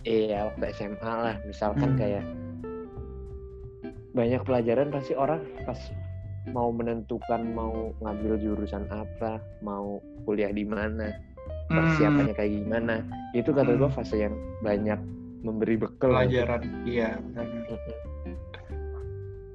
iya 0.05 0.47
waktu 0.47 0.65
SMA 0.71 1.01
lah 1.11 1.35
misalkan 1.43 1.93
Hmm. 1.93 1.99
kayak 1.99 2.25
banyak 4.11 4.41
pelajaran 4.41 4.89
pasti 4.89 5.13
orang 5.13 5.41
pas 5.63 5.77
mau 6.49 6.69
menentukan 6.69 7.41
mau 7.53 7.93
ngambil 8.01 8.37
jurusan 8.39 8.85
apa 8.89 9.37
mau 9.61 10.01
kuliah 10.25 10.49
di 10.49 10.65
mana 10.65 11.13
persiapannya 11.67 12.33
kayak 12.33 12.53
gimana 12.63 13.05
itu 13.33 13.49
kata 13.49 13.75
gue 13.75 13.85
Hmm. 13.85 13.97
fase 13.97 14.17
yang 14.19 14.33
banyak 14.61 14.97
memberi 15.39 15.79
bekal 15.79 16.11
pelajaran. 16.11 16.67
Iya, 16.83 17.15
benar. 17.31 17.47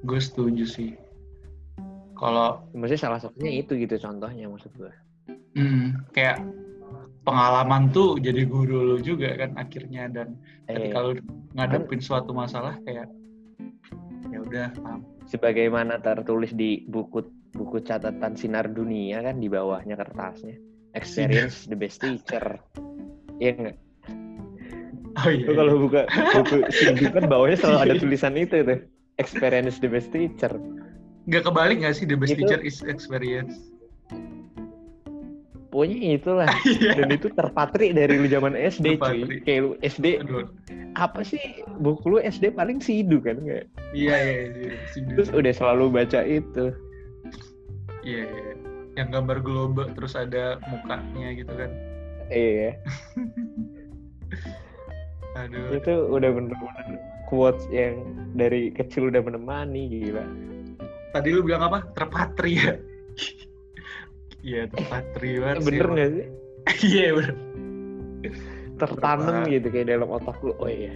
Gue 0.01 0.17
setuju 0.17 0.65
sih. 0.65 0.97
Kalau 2.15 2.63
maksudnya 2.71 3.01
salah 3.11 3.19
satunya 3.19 3.59
itu 3.61 3.75
gitu 3.75 3.95
contohnya 3.99 4.47
maksud 4.47 4.71
gue 4.75 4.93
Hmm, 5.55 6.03
kayak 6.11 6.43
pengalaman 7.23 7.89
tuh 7.89 8.19
jadi 8.19 8.43
guru 8.43 8.93
lu 8.93 8.97
juga 8.99 9.33
kan 9.39 9.55
akhirnya 9.55 10.11
dan 10.11 10.35
eh, 10.67 10.75
ketika 10.75 10.99
lu 10.99 11.11
ngadepin 11.55 12.03
suatu 12.03 12.35
masalah 12.35 12.75
kayak 12.83 13.07
ya 14.29 14.37
udah 14.43 14.67
paham. 14.75 14.99
sebagaimana 15.31 15.97
tertulis 16.03 16.51
di 16.51 16.83
buku 16.85 17.23
buku 17.55 17.79
catatan 17.87 18.35
sinar 18.35 18.67
dunia 18.67 19.23
kan 19.23 19.39
di 19.39 19.47
bawahnya 19.47 19.95
kertasnya. 19.95 20.59
Experience 20.91 21.67
the 21.71 21.75
best 21.79 22.03
teacher. 22.03 22.59
Iya 23.39 23.51
nggak? 23.55 23.77
Oh 25.23 25.29
iya. 25.31 25.45
Lu 25.47 25.53
kalau 25.55 25.73
buka 25.87 26.01
buku 26.35 26.67
Sindu 26.71 27.07
kan 27.15 27.31
bawahnya 27.31 27.57
selalu 27.63 27.79
ada 27.79 27.95
tulisan 28.03 28.35
itu 28.35 28.59
tuh. 28.59 28.79
Experience 29.15 29.79
the 29.79 29.87
best 29.87 30.11
teacher 30.11 30.51
nggak 31.25 31.43
kebalik 31.43 31.75
nggak 31.79 31.93
sih 31.93 32.03
the 32.03 32.13
best 32.13 32.31
Itu- 32.31 32.43
teacher 32.43 32.59
is 32.61 32.83
experience? 32.83 33.71
pokoknya 35.67 36.15
itulah 36.15 36.47
Iya. 36.71 36.91
dan 36.95 37.07
itu 37.11 37.27
terpatri 37.29 37.91
dari 37.91 38.15
lu 38.15 38.25
zaman 38.25 38.55
SD 38.55 38.95
Terpatri. 38.95 39.19
cuy 39.19 39.37
kayak 39.43 39.59
lu 39.61 39.71
SD 39.81 40.05
Aduh. 40.23 40.47
apa 40.95 41.19
sih 41.19 41.41
buku 41.75 42.07
lu 42.07 42.17
SD 42.17 42.49
paling 42.49 42.79
Sidu 42.79 43.19
kan 43.19 43.35
nggak 43.37 43.67
Iya 43.91 44.15
iya 44.15 44.39
iya. 44.55 44.71
Si 44.89 45.03
terus 45.03 45.27
udah 45.29 45.51
selalu 45.51 45.91
baca 45.91 46.23
itu 46.23 46.71
Iya 48.01 48.23
iya. 48.23 48.51
Yang 48.95 49.07
gambar 49.11 49.37
globe 49.41 49.91
terus 49.91 50.15
ada 50.15 50.55
mukanya 50.63 51.27
gitu 51.35 51.51
kan. 51.51 51.67
iya 52.31 52.79
Aduh. 55.35 55.75
itu 55.75 55.91
udah 56.07 56.31
bener-bener 56.31 56.95
quotes 57.27 57.67
yang 57.67 57.99
dari 58.31 58.71
kecil 58.71 59.11
udah 59.11 59.19
menemani 59.19 59.91
gila 59.91 60.23
Tadi 61.15 61.31
lu 61.31 61.41
bilang 61.41 61.63
apa? 61.63 61.79
Terpatri 61.95 62.51
ya? 62.53 62.75
Iya 64.43 64.67
terpatri 64.67 65.39
banget 65.39 65.57
sih. 65.57 65.65
bener 65.65 65.87
nggak 65.87 66.09
sih 66.11 66.25
Iya 66.91 67.07
bener. 67.15 67.35
tertanam 68.75 69.25
Berapa- 69.41 69.49
gitu 69.49 69.67
kayak 69.69 69.87
dalam 69.87 70.09
otak 70.11 70.37
lu 70.39 70.51
oh 70.53 70.67
iya 70.67 70.91
Iya. 70.91 70.93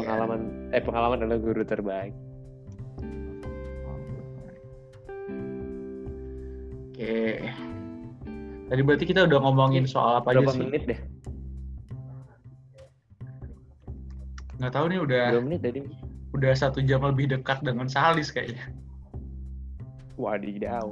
pengalaman 0.00 0.40
eh 0.72 0.80
pengalaman 0.80 1.18
adalah 1.20 1.38
guru 1.38 1.62
terbaik 1.62 2.10
Oke. 6.92 7.44
Tadi 8.64 8.80
berarti 8.80 9.04
kita 9.04 9.20
udah 9.22 9.38
ngomongin 9.38 9.84
soal 9.84 10.18
apa 10.18 10.32
aja 10.32 10.40
berapa 10.40 10.52
sih? 10.54 10.62
menit 10.64 10.82
deh 10.86 11.00
Nggak 14.56 14.72
tahu 14.72 14.84
nih 14.88 14.98
udah 14.98 15.22
berapa 15.30 15.44
menit 15.44 15.60
tadi 15.60 15.80
udah 16.32 16.52
satu 16.56 16.80
jam 16.84 17.04
lebih 17.04 17.30
dekat 17.32 17.60
dengan 17.64 17.86
Salis 17.88 18.32
kayaknya. 18.32 18.72
wadidaw 20.20 20.86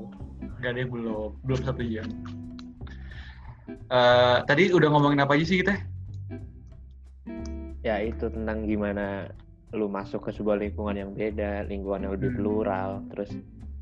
Gak 0.65 0.77
deh 0.77 0.89
belum, 0.89 1.37
belum 1.45 1.61
satu 1.65 1.85
jam. 1.85 2.09
Eh, 3.69 4.39
tadi 4.45 4.73
udah 4.73 4.89
ngomongin 4.93 5.25
apa 5.25 5.37
aja 5.37 5.45
sih 5.45 5.61
kita? 5.61 5.77
ya 7.81 7.97
itu 8.05 8.29
tentang 8.29 8.69
gimana 8.69 9.29
lu 9.73 9.89
masuk 9.89 10.29
ke 10.29 10.31
sebuah 10.37 10.61
lingkungan 10.61 10.97
yang 11.01 11.11
beda 11.17 11.65
lingkungan 11.65 12.07
yang 12.09 12.13
lebih 12.17 12.31
Hmm. 12.35 12.39
plural 12.39 12.91
terus 13.15 13.31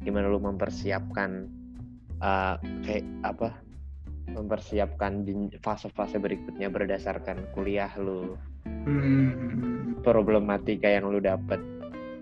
gimana 0.05 0.31
lu 0.31 0.39
mempersiapkan 0.39 1.51
uh, 2.23 2.55
kayak 2.87 3.03
apa 3.27 3.59
mempersiapkan 4.29 5.25
fase-fase 5.65 6.21
berikutnya 6.21 6.71
berdasarkan 6.71 7.43
kuliah 7.57 7.91
lu 7.99 8.39
Hmm, 8.89 10.01
problematika 10.01 10.89
yang 10.89 11.13
lu 11.13 11.21
dapet 11.21 11.61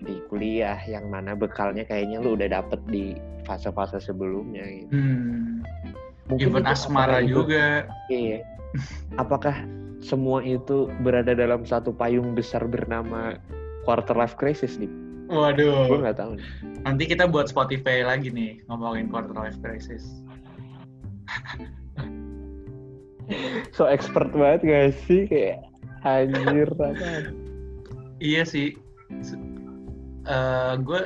di 0.03 0.19
kuliah 0.27 0.75
yang 0.83 1.07
mana 1.07 1.31
bekalnya 1.31 1.87
kayaknya 1.87 2.19
lu 2.19 2.35
udah 2.35 2.51
dapet 2.51 2.79
di 2.91 3.15
fase-fase 3.47 4.03
sebelumnya 4.03 4.63
gitu. 4.67 4.91
hmm. 4.91 5.63
Mungkin 6.27 6.47
Even 6.51 6.67
asmara 6.67 7.23
itu- 7.23 7.39
juga. 7.47 7.87
Iya. 8.11 8.43
Apakah 9.15 9.55
semua 10.03 10.43
itu 10.43 10.91
berada 10.99 11.31
dalam 11.31 11.63
satu 11.63 11.95
payung 11.95 12.35
besar 12.35 12.67
bernama 12.67 13.39
quarter 13.87 14.11
life 14.13 14.35
crisis 14.35 14.75
nih? 14.75 14.91
Gue 15.31 15.39
Waduh. 15.39 16.03
nggak 16.03 16.19
tahu 16.19 16.31
nih. 16.35 16.47
Nanti 16.83 17.03
kita 17.07 17.31
buat 17.31 17.47
Spotify 17.47 18.03
lagi 18.03 18.27
nih 18.27 18.59
ngomongin 18.67 19.07
quarter 19.07 19.35
life 19.35 19.55
crisis. 19.63 20.03
So 23.75 23.83
expert 23.87 24.31
banget 24.31 24.63
gak 24.63 24.87
sih 25.03 25.27
kayak 25.27 25.66
anjir 26.07 26.69
apa? 26.71 26.87
Iya 28.17 28.43
sih. 28.47 28.73
gue 30.83 31.01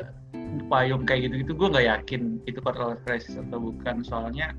payung 0.67 1.05
kayak 1.05 1.29
gitu-gitu 1.29 1.53
gue 1.53 1.67
nggak 1.69 1.87
yakin 1.87 2.21
itu 2.49 2.57
quarter 2.59 2.91
life 2.91 3.03
crisis 3.05 3.37
atau 3.37 3.61
bukan 3.61 4.01
soalnya 4.01 4.51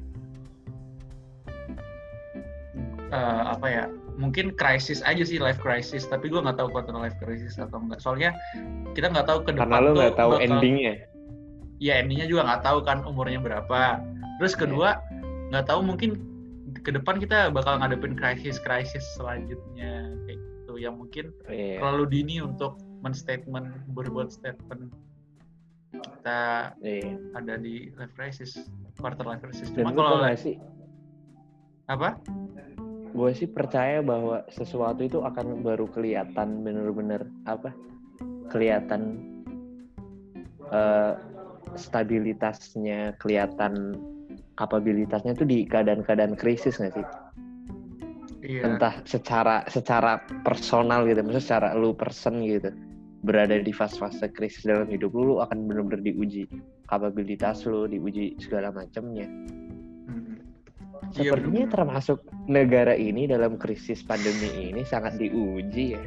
eh, 3.11 3.43
apa 3.51 3.67
ya 3.67 3.85
mungkin 4.17 4.55
krisis 4.55 5.01
aja 5.03 5.25
sih 5.27 5.43
life 5.43 5.59
crisis 5.59 6.07
tapi 6.07 6.31
gue 6.31 6.39
nggak 6.39 6.57
tahu 6.61 6.69
quarter 6.71 6.95
life 6.95 7.17
crisis 7.19 7.59
atau 7.59 7.81
enggak 7.83 8.01
soalnya 8.01 8.31
kita 8.95 9.11
nggak 9.11 9.27
tahu 9.27 9.43
ke 9.43 9.51
depan 9.57 9.69
Karena 9.73 9.89
tuh 9.91 9.95
nggak 9.99 10.15
tahu 10.17 10.31
bakal- 10.37 10.45
endingnya. 10.47 10.95
ya 11.83 11.99
endingnya 11.99 12.27
juga 12.31 12.43
nggak 12.47 12.63
tahu 12.63 12.79
kan 12.87 12.99
umurnya 13.03 13.43
berapa 13.43 13.99
terus 14.39 14.55
kedua 14.55 15.03
nggak 15.51 15.67
tahu 15.67 15.81
mungkin 15.83 16.15
ke 16.83 16.91
depan 16.91 17.23
kita 17.23 17.51
bakal 17.55 17.79
ngadepin 17.79 18.19
krisis 18.19 18.59
krisis 18.59 19.03
selanjutnya 19.15 20.11
kayak 20.27 20.39
gitu. 20.39 20.73
Yang 20.79 20.95
mungkin 20.99 21.25
Iya. 21.47 21.79
terlalu 21.79 22.05
dini 22.11 22.37
untuk 22.43 22.79
menstatement 23.03 23.71
berbuat 23.95 24.35
statement. 24.35 24.91
Kita 25.93 26.73
iya. 26.83 27.15
ada 27.39 27.55
di 27.59 27.95
life 27.95 28.15
crisis 28.19 28.59
quarter 28.99 29.23
life 29.23 29.43
crisis. 29.43 29.71
Cuma 29.71 29.95
kalau 29.95 30.23
sih? 30.35 30.59
Apa? 31.87 32.19
Gue 33.13 33.31
sih 33.37 33.45
percaya 33.45 34.01
bahwa 34.01 34.41
sesuatu 34.49 35.05
itu 35.05 35.21
akan 35.21 35.61
baru 35.61 35.85
kelihatan 35.93 36.65
bener-bener 36.65 37.29
apa? 37.45 37.71
Kelihatan 38.49 39.21
uh, 40.73 41.21
stabilitasnya 41.77 43.17
kelihatan 43.21 44.01
kapabilitasnya 44.57 45.37
itu 45.37 45.45
di 45.49 45.59
keadaan-keadaan 45.65 46.37
krisis 46.37 46.79
nggak 46.79 46.95
sih? 46.97 47.07
Iya. 48.43 48.75
entah 48.75 48.99
secara 49.07 49.63
secara 49.71 50.19
personal 50.43 51.07
gitu 51.07 51.23
maksudnya 51.23 51.47
secara 51.47 51.69
lu 51.79 51.95
person 51.95 52.43
gitu 52.43 52.75
berada 53.23 53.55
di 53.55 53.71
fase-fase 53.71 54.35
krisis 54.35 54.67
dalam 54.67 54.91
hidup 54.91 55.15
lu, 55.15 55.23
lu 55.31 55.35
akan 55.39 55.71
benar-benar 55.71 56.03
diuji 56.03 56.51
kapabilitas 56.91 57.63
lu 57.71 57.87
diuji 57.87 58.35
segala 58.43 58.75
macamnya. 58.75 59.31
Hmm. 60.11 60.43
sepertinya 61.15 61.71
iya, 61.71 61.71
termasuk 61.71 62.19
negara 62.51 62.99
ini 62.99 63.31
dalam 63.31 63.55
krisis 63.63 64.03
pandemi 64.03 64.75
ini 64.75 64.83
sangat 64.83 65.23
diuji 65.23 65.95
ya. 65.95 66.03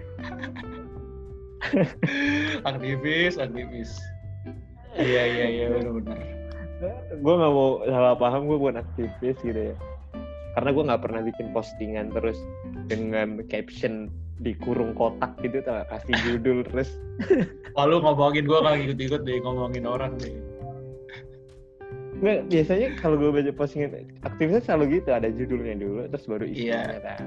Aktivis 2.69 3.39
aktivis. 3.39 3.95
Iya 4.99 5.23
iya 5.23 5.45
iya 5.47 5.65
benar-benar 5.71 6.44
gue 7.21 7.33
nggak 7.35 7.53
mau 7.53 7.83
salah 7.85 8.15
paham 8.17 8.41
gue 8.49 8.57
bukan 8.57 8.77
aktivis 8.81 9.37
gitu 9.43 9.61
ya. 9.73 9.75
Karena 10.55 10.69
gue 10.71 10.83
nggak 10.87 11.01
pernah 11.03 11.21
bikin 11.23 11.47
postingan 11.51 12.15
terus 12.15 12.39
dengan 12.87 13.43
caption 13.51 14.07
di 14.39 14.51
kurung 14.59 14.91
kotak 14.95 15.35
gitu 15.43 15.63
tuh 15.63 15.83
kasih 15.91 16.15
judul 16.23 16.63
terus. 16.71 16.89
Lalu 17.79 17.95
ngomongin 18.03 18.43
gue 18.47 18.59
kalau 18.59 18.77
ikut-ikut 18.79 19.21
deh 19.27 19.37
ngomongin 19.43 19.83
orang 19.87 20.15
deh. 20.19 20.35
Nggak, 22.15 22.47
biasanya 22.47 22.87
kalau 22.95 23.19
gue 23.19 23.29
baca 23.29 23.51
postingan 23.51 24.07
aktivisnya 24.23 24.63
selalu 24.63 25.03
gitu 25.03 25.09
ada 25.11 25.27
judulnya 25.27 25.75
dulu 25.75 26.07
terus 26.07 26.25
baru 26.25 26.45
isinya 26.47 26.81
iya. 26.87 26.99
kan. 27.03 27.21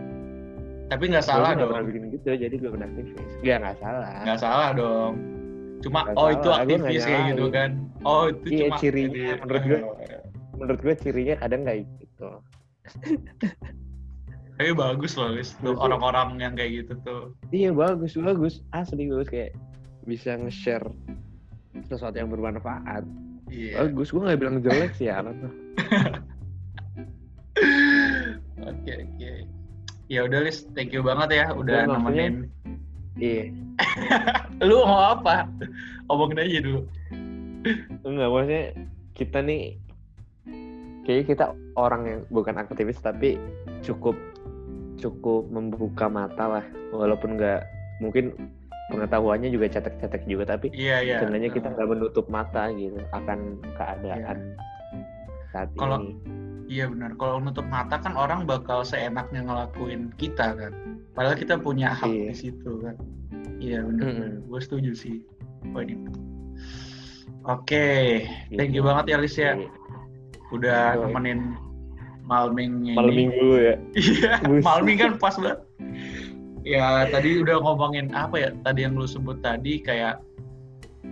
Tapi 0.88 1.04
nggak 1.12 1.26
salah 1.28 1.52
dong. 1.52 1.68
pernah 1.68 1.84
bikin 1.84 2.02
gitu 2.16 2.28
jadi 2.32 2.54
gue 2.56 2.70
pernah 2.72 2.88
aktivis. 2.88 3.32
Ya 3.44 3.61
nggak 3.61 3.76
salah. 3.84 4.09
Nggak 4.24 4.40
salah 4.40 4.68
dong 4.72 5.38
cuma 5.84 6.10
gak 6.10 6.16
oh 6.18 6.28
salah. 6.28 6.36
itu 6.36 6.48
aktivis 6.50 7.02
kayak 7.04 7.22
gitu 7.34 7.44
kan. 7.54 7.70
Oh 8.02 8.22
itu 8.30 8.46
iya, 8.50 8.58
cuma 8.66 8.76
cirinya 8.80 9.28
menurut 9.42 9.62
gue 9.64 9.80
menurut 10.58 10.80
gue 10.82 10.94
cirinya 10.98 11.36
ada 11.38 11.54
nggak 11.54 11.76
gitu. 12.02 12.30
Tapi 14.58 14.70
bagus 14.74 15.14
loh 15.14 15.30
Wis. 15.38 15.54
Tuh 15.62 15.78
orang-orang 15.78 16.42
yang 16.42 16.58
kayak 16.58 16.82
gitu 16.82 16.92
tuh. 17.06 17.22
Iya 17.54 17.70
bagus 17.70 18.18
bagus. 18.18 18.54
Asli 18.74 19.06
bagus 19.06 19.30
kayak 19.30 19.54
bisa 20.08 20.34
nge-share 20.34 20.88
sesuatu 21.86 22.18
yang 22.18 22.32
bermanfaat. 22.32 23.06
Iya. 23.48 23.88
bagus 23.88 24.12
gue 24.12 24.20
nggak 24.20 24.40
bilang 24.44 24.60
jelek 24.60 24.92
sih 24.92 25.08
ya 25.08 25.24
tuh 25.24 25.52
oke 28.68 28.92
oke. 28.92 29.32
Ya 30.08 30.24
udah 30.24 30.40
Lis 30.40 30.64
thank 30.72 30.92
you 30.92 31.04
banget 31.04 31.44
ya 31.44 31.46
udah 31.52 31.84
ya, 31.84 31.88
nemenin 31.88 32.48
iya 33.18 33.44
lu 34.66 34.82
mau 34.82 35.14
apa 35.18 35.46
omongin 36.10 36.42
aja 36.42 36.58
dulu 36.64 36.80
enggak 38.06 38.28
maksudnya 38.30 38.64
kita 39.14 39.38
nih 39.42 39.62
kayaknya 41.04 41.24
kita 41.26 41.44
orang 41.74 42.02
yang 42.06 42.20
bukan 42.30 42.56
aktivis 42.58 42.98
tapi 43.02 43.38
cukup 43.82 44.14
cukup 44.98 45.46
membuka 45.50 46.10
mata 46.10 46.58
lah 46.58 46.64
walaupun 46.90 47.38
nggak 47.38 47.62
mungkin 48.02 48.34
pengetahuannya 48.88 49.52
juga 49.52 49.68
cetek-cetek 49.68 50.24
juga 50.24 50.56
tapi 50.56 50.72
iya, 50.72 51.04
iya. 51.04 51.20
sebenarnya 51.20 51.52
kita 51.52 51.70
nggak 51.70 51.88
menutup 51.88 52.26
mata 52.32 52.72
gitu 52.72 52.98
akan 53.12 53.60
keadaan 53.76 54.38
iya. 54.40 54.56
saat 55.52 55.68
kalau, 55.76 56.00
ini. 56.00 56.38
Iya 56.68 56.84
benar. 56.92 57.16
Kalau 57.16 57.40
menutup 57.40 57.64
mata 57.72 57.96
kan 57.96 58.12
orang 58.12 58.44
bakal 58.44 58.84
seenaknya 58.84 59.40
ngelakuin 59.40 60.12
kita 60.20 60.52
kan. 60.52 60.97
Padahal 61.18 61.34
kita 61.34 61.58
punya 61.58 61.90
hak 61.90 62.06
iya. 62.06 62.30
di 62.30 62.36
situ 62.38 62.78
kan. 62.78 62.94
Iya 63.58 63.82
benar. 63.82 64.06
Mm 64.06 64.14
-hmm. 64.14 64.32
Gue 64.46 64.60
setuju 64.62 64.94
sih 64.94 65.26
poin 65.74 65.90
itu. 65.90 66.14
Oke, 67.48 67.74
okay. 67.74 68.04
thank 68.54 68.70
you 68.70 68.86
banget 68.86 69.10
ya 69.10 69.16
Alicia. 69.18 69.42
ya. 69.42 69.52
Iya 69.66 69.78
udah 70.52 70.96
oh, 70.96 71.08
nemenin 71.08 71.56
Malming 72.28 72.84
ini. 72.84 72.96
Malming 72.96 73.28
dulu 73.32 73.56
ya. 73.56 73.74
Iya, 73.96 74.32
Malming 74.68 74.96
kan 75.00 75.12
pas 75.16 75.32
banget. 75.40 75.64
Ya, 76.60 77.08
tadi 77.08 77.40
udah 77.40 77.56
ngomongin 77.64 78.12
apa 78.12 78.36
ya? 78.36 78.48
Tadi 78.68 78.84
yang 78.84 79.00
lu 79.00 79.08
sebut 79.08 79.40
tadi 79.40 79.80
kayak 79.80 80.20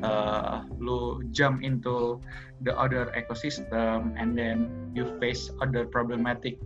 uh, 0.05 0.61
lu 0.77 1.25
jump 1.33 1.65
into 1.65 2.21
the 2.69 2.73
other 2.77 3.09
ecosystem 3.17 4.13
and 4.21 4.37
then 4.37 4.69
you 4.93 5.09
face 5.17 5.49
other 5.65 5.89
problematic 5.89 6.61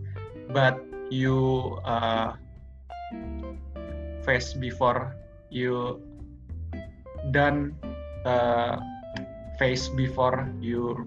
but 0.51 0.83
you 1.07 1.71
uh, 1.87 2.35
face 4.23 4.53
before 4.53 5.13
you 5.49 5.99
done 7.29 7.75
uh, 8.25 8.77
face 9.61 9.89
before 9.93 10.49
you 10.57 11.05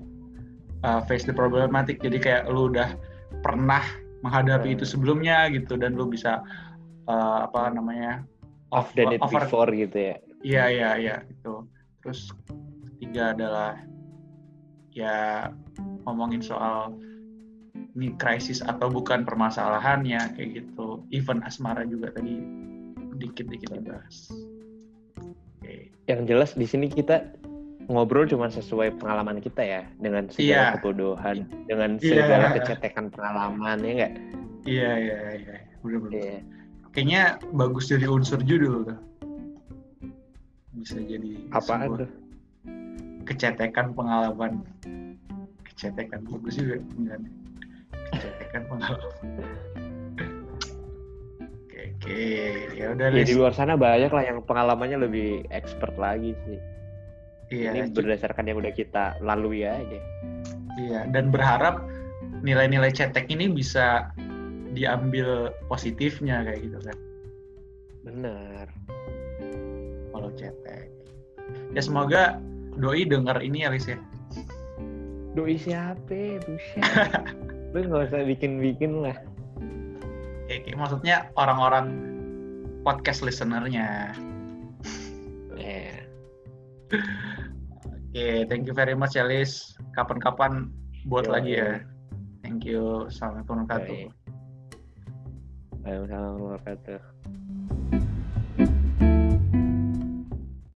uh, 0.86 1.02
face 1.06 1.26
the 1.26 1.34
problematic. 1.34 1.98
Jadi 1.98 2.22
kayak 2.22 2.46
lu 2.46 2.70
udah 2.70 2.94
pernah 3.42 3.82
menghadapi 4.22 4.78
itu 4.78 4.86
sebelumnya 4.86 5.50
gitu 5.52 5.76
dan 5.76 5.98
lu 5.98 6.08
bisa 6.08 6.40
uh, 7.10 7.44
apa 7.44 7.72
namanya 7.74 8.24
off 8.72 8.94
than 8.96 9.12
it 9.12 9.20
over, 9.20 9.42
before 9.42 9.68
gitu 9.74 10.14
ya? 10.14 10.16
Iya 10.44 10.64
iya 10.70 10.90
iya 11.00 11.16
itu 11.28 11.64
terus 12.04 12.32
ketiga 12.94 13.32
adalah 13.32 13.80
ya 14.92 15.48
ngomongin 16.04 16.44
soal 16.44 16.94
ini 17.94 18.14
krisis 18.18 18.58
atau 18.58 18.90
bukan 18.90 19.22
permasalahannya 19.22 20.34
kayak 20.34 20.50
gitu. 20.62 21.02
Even 21.14 21.42
asmara 21.46 21.86
juga 21.86 22.10
tadi 22.10 22.42
dikit-dikit 23.16 23.70
dibahas. 23.70 24.30
Okay. 25.64 25.88
yang 26.04 26.28
jelas 26.28 26.52
di 26.52 26.68
sini 26.68 26.92
kita 26.92 27.32
ngobrol 27.88 28.28
cuma 28.28 28.52
sesuai 28.52 29.00
pengalaman 29.00 29.40
kita 29.40 29.64
ya 29.64 29.82
dengan 29.96 30.28
segala 30.28 30.52
yeah. 30.52 30.72
kebodohan 30.76 31.48
dengan 31.64 31.96
yeah. 32.00 32.20
segala 32.20 32.46
kecetekan 32.52 33.08
pengalaman 33.08 33.80
ya 33.80 33.92
enggak 33.96 34.12
iya 34.68 34.90
iya 35.00 35.18
iya. 35.40 35.56
Benar-benar 35.80 36.20
yeah. 36.20 36.40
kayaknya 36.92 37.22
bagus 37.56 37.88
jadi 37.88 38.08
unsur 38.08 38.40
judul 38.44 38.84
tuh. 38.88 38.98
Bisa 40.76 41.00
jadi 41.00 41.48
apa 41.56 42.04
tuh? 42.04 42.10
kecetekan 43.24 43.96
pengalaman. 43.96 44.60
Kecetekan 45.64 46.28
bagus 46.28 46.60
juga 46.60 46.76
kan 47.08 47.24
kecetekan 48.14 48.62
pengalaman 48.68 49.73
oke 52.04 52.12
oke 52.12 52.76
ya 52.76 52.86
udah 52.92 53.06
ya, 53.08 53.24
di 53.24 53.34
luar 53.34 53.56
sana 53.56 53.80
banyak 53.80 54.12
lah 54.12 54.24
yang 54.28 54.44
pengalamannya 54.44 55.08
lebih 55.08 55.48
expert 55.48 55.96
lagi 55.96 56.36
sih 56.44 56.60
Iya. 57.52 57.70
Ini 57.76 57.80
berdasarkan 57.92 58.48
yang 58.48 58.58
udah 58.60 58.72
kita 58.72 59.20
lalui 59.20 59.68
aja. 59.68 60.00
Iya, 60.80 61.06
dan 61.12 61.28
berharap 61.28 61.84
nilai-nilai 62.40 62.90
cetek 62.90 63.28
ini 63.28 63.52
bisa 63.52 64.10
diambil 64.72 65.52
positifnya 65.68 66.42
kayak 66.42 66.60
gitu 66.66 66.78
kan. 66.82 66.96
Benar. 68.04 68.66
Kalau 70.10 70.30
cetek. 70.34 70.88
Ya 71.76 71.82
semoga 71.84 72.40
doi 72.80 73.06
dengar 73.06 73.38
ini 73.44 73.68
Alis 73.68 73.86
ya. 73.86 73.98
Doi 75.36 75.60
siapa? 75.60 76.42
Buset. 76.42 76.82
Lu 77.74 77.86
nggak 77.86 78.10
usah 78.10 78.22
bikin-bikin 78.24 79.02
lah. 79.02 79.16
Ya, 80.44 80.76
maksudnya 80.76 81.16
orang-orang 81.40 81.86
podcast 82.84 83.24
listenernya. 83.24 84.12
Yeah. 85.56 86.04
okay, 88.12 88.44
thank 88.44 88.68
you 88.68 88.76
very 88.76 88.92
much 88.92 89.16
Elis. 89.16 89.72
Kapan-kapan 89.96 90.68
buat 91.08 91.24
Yo, 91.24 91.32
lagi 91.32 91.52
ya. 91.56 91.80
Thank 92.44 92.68
you. 92.68 93.08
Assalamualaikum 93.08 93.64
warahmatullahi 93.64 94.12
wabarakatuh. 94.12 94.24
Waalaikumsalam 95.80 96.04
warahmatullahi 96.12 96.44
wabarakatuh. 96.44 97.00